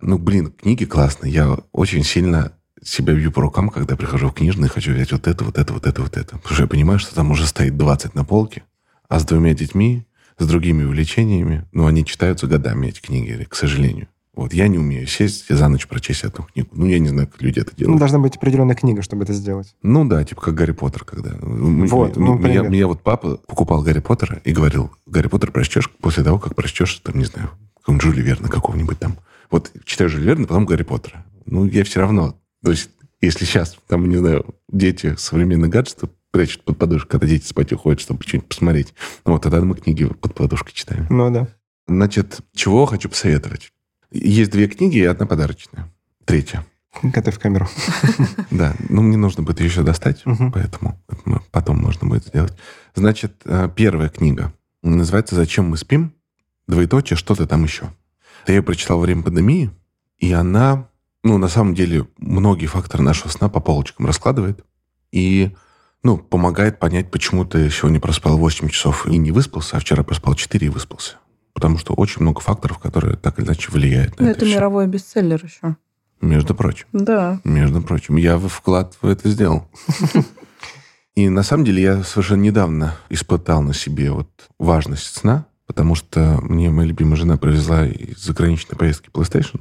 [0.00, 1.32] Ну, блин, книги классные.
[1.32, 2.52] Я очень сильно
[2.84, 5.72] себя бью по рукам, когда прихожу в книжный и хочу взять вот это, вот это,
[5.72, 6.36] вот это, вот это.
[6.38, 8.62] Потому что я понимаю, что там уже стоит 20 на полке,
[9.08, 10.06] а с двумя детьми,
[10.38, 14.08] с другими увлечениями, ну, они читаются годами, эти книги, к сожалению.
[14.34, 16.70] Вот я не умею сесть и за ночь прочесть эту книгу.
[16.72, 17.98] Ну, я не знаю, как люди это Ну, делают.
[17.98, 19.74] должна быть определенная книга, чтобы это сделать.
[19.82, 21.32] Ну да, типа как Гарри Поттер, когда...
[21.32, 25.90] М- Вот, ну, меня, меня вот папа покупал Гарри Поттера и говорил, Гарри Поттер прочтешь
[25.90, 27.50] после того, как прочтешь, там, не знаю,
[27.86, 29.18] Жюля Верна какого-нибудь там.
[29.50, 31.26] Вот читаю Жюля Верна, потом Гарри Поттера.
[31.44, 32.34] Ну, я все равно...
[32.62, 32.90] То есть,
[33.20, 38.00] если сейчас, там, не знаю, дети современные гаджеты прячут под подушку, когда дети спать уходят,
[38.00, 38.94] чтобы что-нибудь посмотреть.
[39.24, 41.06] Ну, вот тогда мы книги под подушкой читаем.
[41.10, 41.48] Ну да.
[41.86, 43.72] Значит, чего хочу посоветовать?
[44.10, 45.92] Есть две книги и одна подарочная.
[46.24, 46.64] Третья.
[47.02, 47.68] Готовь камеру.
[48.50, 50.22] Да, ну мне нужно будет еще достать,
[50.52, 51.00] поэтому
[51.50, 52.52] потом можно будет сделать.
[52.94, 54.52] Значит, э, первая книга
[54.82, 56.12] называется «Зачем мы спим?»
[56.68, 57.90] Двоеточие, что-то там еще.
[58.46, 59.70] Я ее прочитал во время пандемии,
[60.18, 60.88] и она,
[61.22, 64.64] ну, на самом деле, многие факторы нашего сна по полочкам раскладывает
[65.12, 65.54] и,
[66.02, 70.34] ну, помогает понять, почему ты сегодня проспал 8 часов и не выспался, а вчера проспал
[70.34, 71.16] 4 и выспался.
[71.54, 74.54] Потому что очень много факторов, которые так или иначе влияют на Ну, это, это всё.
[74.56, 75.76] мировой бестселлер еще.
[76.20, 76.86] Между прочим.
[76.92, 77.40] Да.
[77.44, 79.68] Между прочим, я вклад в это сделал.
[81.14, 86.38] И на самом деле я совершенно недавно испытал на себе вот важность сна, потому что
[86.42, 89.60] мне моя любимая жена привезла из заграничной поездки PlayStation.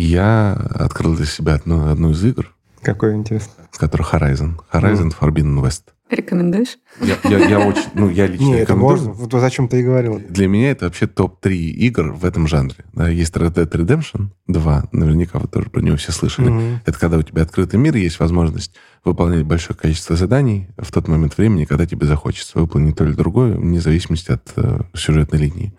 [0.00, 2.52] Я открыл для себя одну, одну из игр,
[2.82, 3.52] Какой интересно.
[3.72, 4.56] с которой Horizon.
[4.70, 5.84] Horizon Forbidden West.
[6.10, 6.76] Рекомендуешь?
[7.00, 8.96] Я, я- я очень, ну, я лично Не, это рекомендую.
[8.98, 9.12] можно.
[9.14, 10.20] Вот о чем ты и говорил.
[10.28, 12.76] Для меня это вообще топ-3 игр в этом жанре.
[12.92, 16.50] Да, есть Red Dead Redemption 2, наверняка вы тоже про него все слышали.
[16.50, 16.80] Мгм.
[16.84, 18.72] Это когда у тебя открытый мир, есть возможность
[19.04, 23.54] выполнять большое количество заданий в тот момент времени, когда тебе захочется выполнить то или другое,
[23.56, 25.74] вне зависимости от э, сюжетной линии.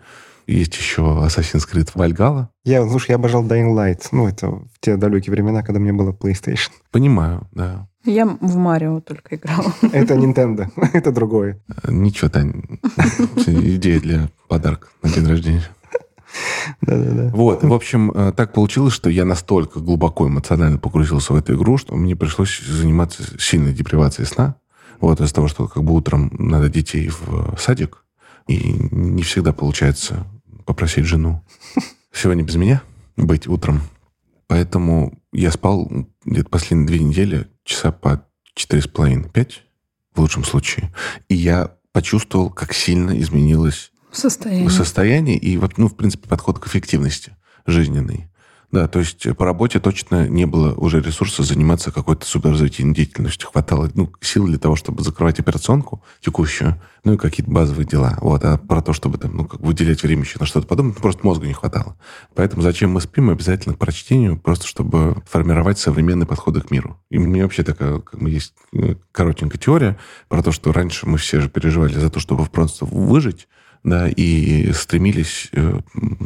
[0.48, 2.46] Есть еще Assassin's Creed Valhalla.
[2.64, 4.08] Я, слушай, я обожал Dying Light.
[4.12, 6.70] Ну, это в те далекие времена, когда мне было PlayStation.
[6.90, 7.86] Понимаю, да.
[8.06, 9.74] Я в Марио только играла.
[9.92, 10.70] Это Nintendo.
[10.94, 11.60] Это другое.
[11.82, 12.62] Э, Ничего, Тань.
[13.46, 15.68] Идея для подарка на день рождения.
[16.80, 17.30] Да-да-да.
[17.34, 21.76] Вот, в общем, э, так получилось, что я настолько глубоко эмоционально погрузился в эту игру,
[21.76, 24.54] что мне пришлось заниматься сильной депривацией сна.
[24.98, 28.04] Вот, из-за того, что как бы утром надо детей в садик,
[28.46, 30.26] и не всегда получается
[30.68, 31.42] попросить жену
[32.12, 32.82] сегодня без меня
[33.16, 33.80] быть утром.
[34.48, 35.90] Поэтому я спал
[36.26, 39.64] где-то последние две недели часа по четыре с половиной, пять
[40.14, 40.92] в лучшем случае.
[41.30, 44.68] И я почувствовал, как сильно изменилось Состояние.
[44.68, 47.34] состояние и, вот, ну, в принципе, подход к эффективности
[47.66, 48.28] жизненной.
[48.70, 53.48] Да, то есть по работе точно не было уже ресурса заниматься какой-то суперразвитительной деятельностью.
[53.48, 58.18] Хватало ну, сил для того, чтобы закрывать операционку текущую, ну и какие-то базовые дела.
[58.20, 58.44] Вот.
[58.44, 61.46] А про то, чтобы там, ну, как выделять время еще на что-то ну, просто мозга
[61.46, 61.96] не хватало.
[62.34, 63.30] Поэтому зачем мы спим?
[63.30, 67.00] Обязательно к прочтению, просто чтобы формировать современные подходы к миру.
[67.10, 71.16] И меня вообще такая, как бы, есть э, коротенькая теория про то, что раньше мы
[71.16, 73.48] все же переживали за то, чтобы просто выжить,
[73.84, 75.80] да, и стремились э,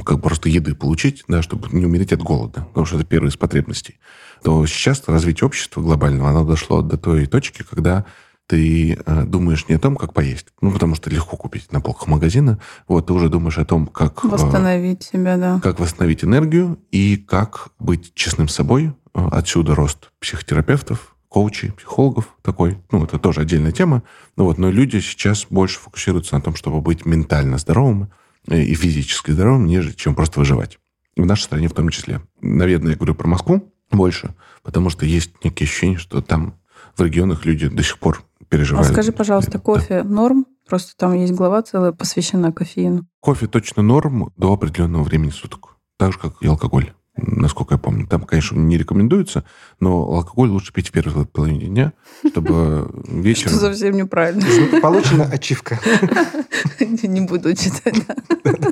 [0.04, 3.30] как бы просто еды получить, да, чтобы не умереть от голода, потому что это первая
[3.30, 3.98] из потребностей,
[4.42, 8.04] то сейчас развитие общества глобального, оно дошло до той точки, когда
[8.46, 12.08] ты э, думаешь не о том, как поесть, ну, потому что легко купить на полках
[12.08, 12.58] магазина,
[12.88, 14.24] вот, ты уже думаешь о том, как...
[14.24, 15.60] э, Восстановить себя, да.
[15.62, 18.92] как восстановить энергию и как быть честным с собой.
[19.14, 22.78] Отсюда рост психотерапевтов, коучей, психологов такой.
[22.90, 24.02] Ну, это тоже отдельная тема.
[24.36, 28.10] Ну, вот, но люди сейчас больше фокусируются на том, чтобы быть ментально здоровым
[28.48, 30.78] э, и физически здоровым, нежели чем просто выживать.
[31.16, 32.20] В нашей стране в том числе.
[32.42, 36.54] Наверное, я говорю про Москву больше, потому что есть некие ощущения, что там
[36.96, 38.92] в регионах люди до сих пор А переживают.
[38.92, 39.58] скажи, пожалуйста, Да.
[39.58, 40.46] кофе норм?
[40.68, 43.06] Просто там есть глава целая, посвящена кофеину.
[43.20, 45.76] Кофе точно норм до определенного времени суток.
[45.98, 48.06] Так же, как и алкоголь, насколько я помню.
[48.06, 49.44] Там, конечно, не рекомендуется,
[49.80, 51.92] но алкоголь лучше пить в первой половине дня,
[52.30, 53.52] чтобы Что вечером...
[53.58, 54.44] совсем неправильно.
[54.80, 55.78] Получена ачивка.
[56.80, 57.94] Не буду читать.
[58.06, 58.16] да.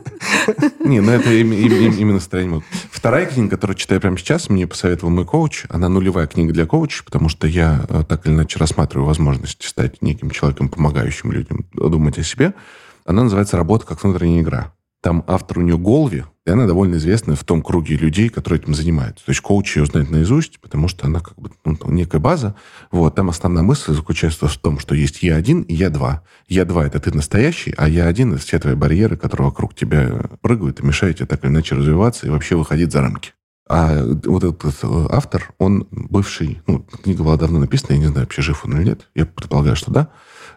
[0.84, 2.56] Не, ну это им- им- им- именно настроение.
[2.56, 2.64] Вот.
[2.90, 5.64] Вторая книга, которую читаю прямо сейчас, мне посоветовал мой коуч.
[5.68, 10.02] Она нулевая книга для коуча, потому что я э, так или иначе рассматриваю возможность стать
[10.02, 12.54] неким человеком, помогающим людям думать о себе.
[13.04, 14.72] Она называется «Работа как внутренняя игра».
[15.02, 18.74] Там автор у нее Голви, и она довольно известна в том круге людей, которые этим
[18.74, 19.24] занимаются.
[19.24, 22.54] То есть коуч ее знает наизусть, потому что она как бы ну, некая база.
[22.90, 23.14] Вот.
[23.14, 26.22] Там основная мысль заключается в том, что есть я один и я два.
[26.48, 30.22] Я два– это ты настоящий, а я один– это все твои барьеры, которые вокруг тебя
[30.42, 33.32] прыгают и мешают тебе так или иначе развиваться и вообще выходить за рамки.
[33.70, 38.22] А вот этот э, автор, он бывший, ну, книга была давно написана, я не знаю,
[38.22, 40.08] вообще жив он или нет, я предполагаю, что да,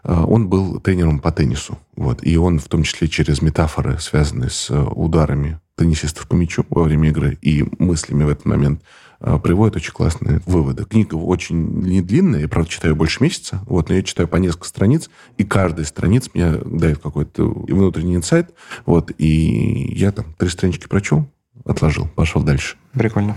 [0.03, 1.77] он был тренером по теннису.
[1.95, 6.65] Вот, и он в том числе через метафоры, связанные с э, ударами теннисистов по мячу
[6.69, 8.81] во время игры и мыслями в этот момент,
[9.21, 10.85] э, приводит очень классные выводы.
[10.85, 14.67] Книга очень не длинная, я, правда, читаю больше месяца, вот, но я читаю по несколько
[14.67, 18.53] страниц, и каждая страница мне дает какой-то внутренний инсайт,
[18.85, 21.27] вот, и я там три странички прочел,
[21.65, 22.75] отложил, пошел дальше.
[22.93, 23.35] Прикольно.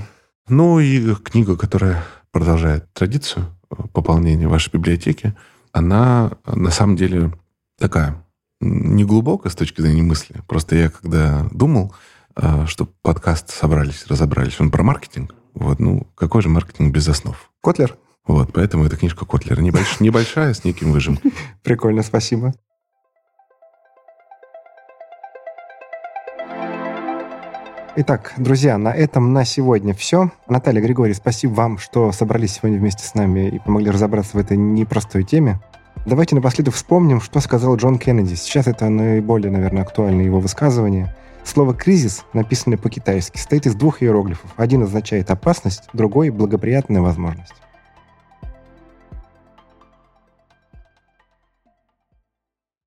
[0.49, 5.35] Ну и книга, которая продолжает традицию э, пополнения вашей библиотеки,
[5.73, 7.33] она на самом деле
[7.79, 8.25] такая
[8.61, 10.43] м, неглубокая с точки зрения мысли.
[10.47, 11.95] Просто я когда думал,
[12.37, 15.35] э, что подкасты собрались, разобрались, он про маркетинг.
[15.55, 17.51] Вот, ну, какой же маркетинг без основ?
[17.63, 17.97] Котлер?
[18.27, 21.33] Вот, поэтому эта книжка Котлера небольш- небольшая, с неким выжимком.
[21.63, 22.55] Прикольно, спасибо.
[27.99, 30.31] Итак, друзья, на этом на сегодня все.
[30.51, 34.59] Наталья Григорий, спасибо вам, что собрались сегодня вместе с нами и помогли разобраться в этой
[34.59, 35.61] непростой теме.
[36.05, 38.35] Давайте напоследок вспомним, что сказал Джон Кеннеди.
[38.35, 41.17] Сейчас это наиболее, наверное, актуальное его высказывание.
[41.43, 44.51] Слово «кризис», написанное по-китайски, состоит из двух иероглифов.
[44.59, 47.55] Один означает «опасность», другой– «благоприятная возможность».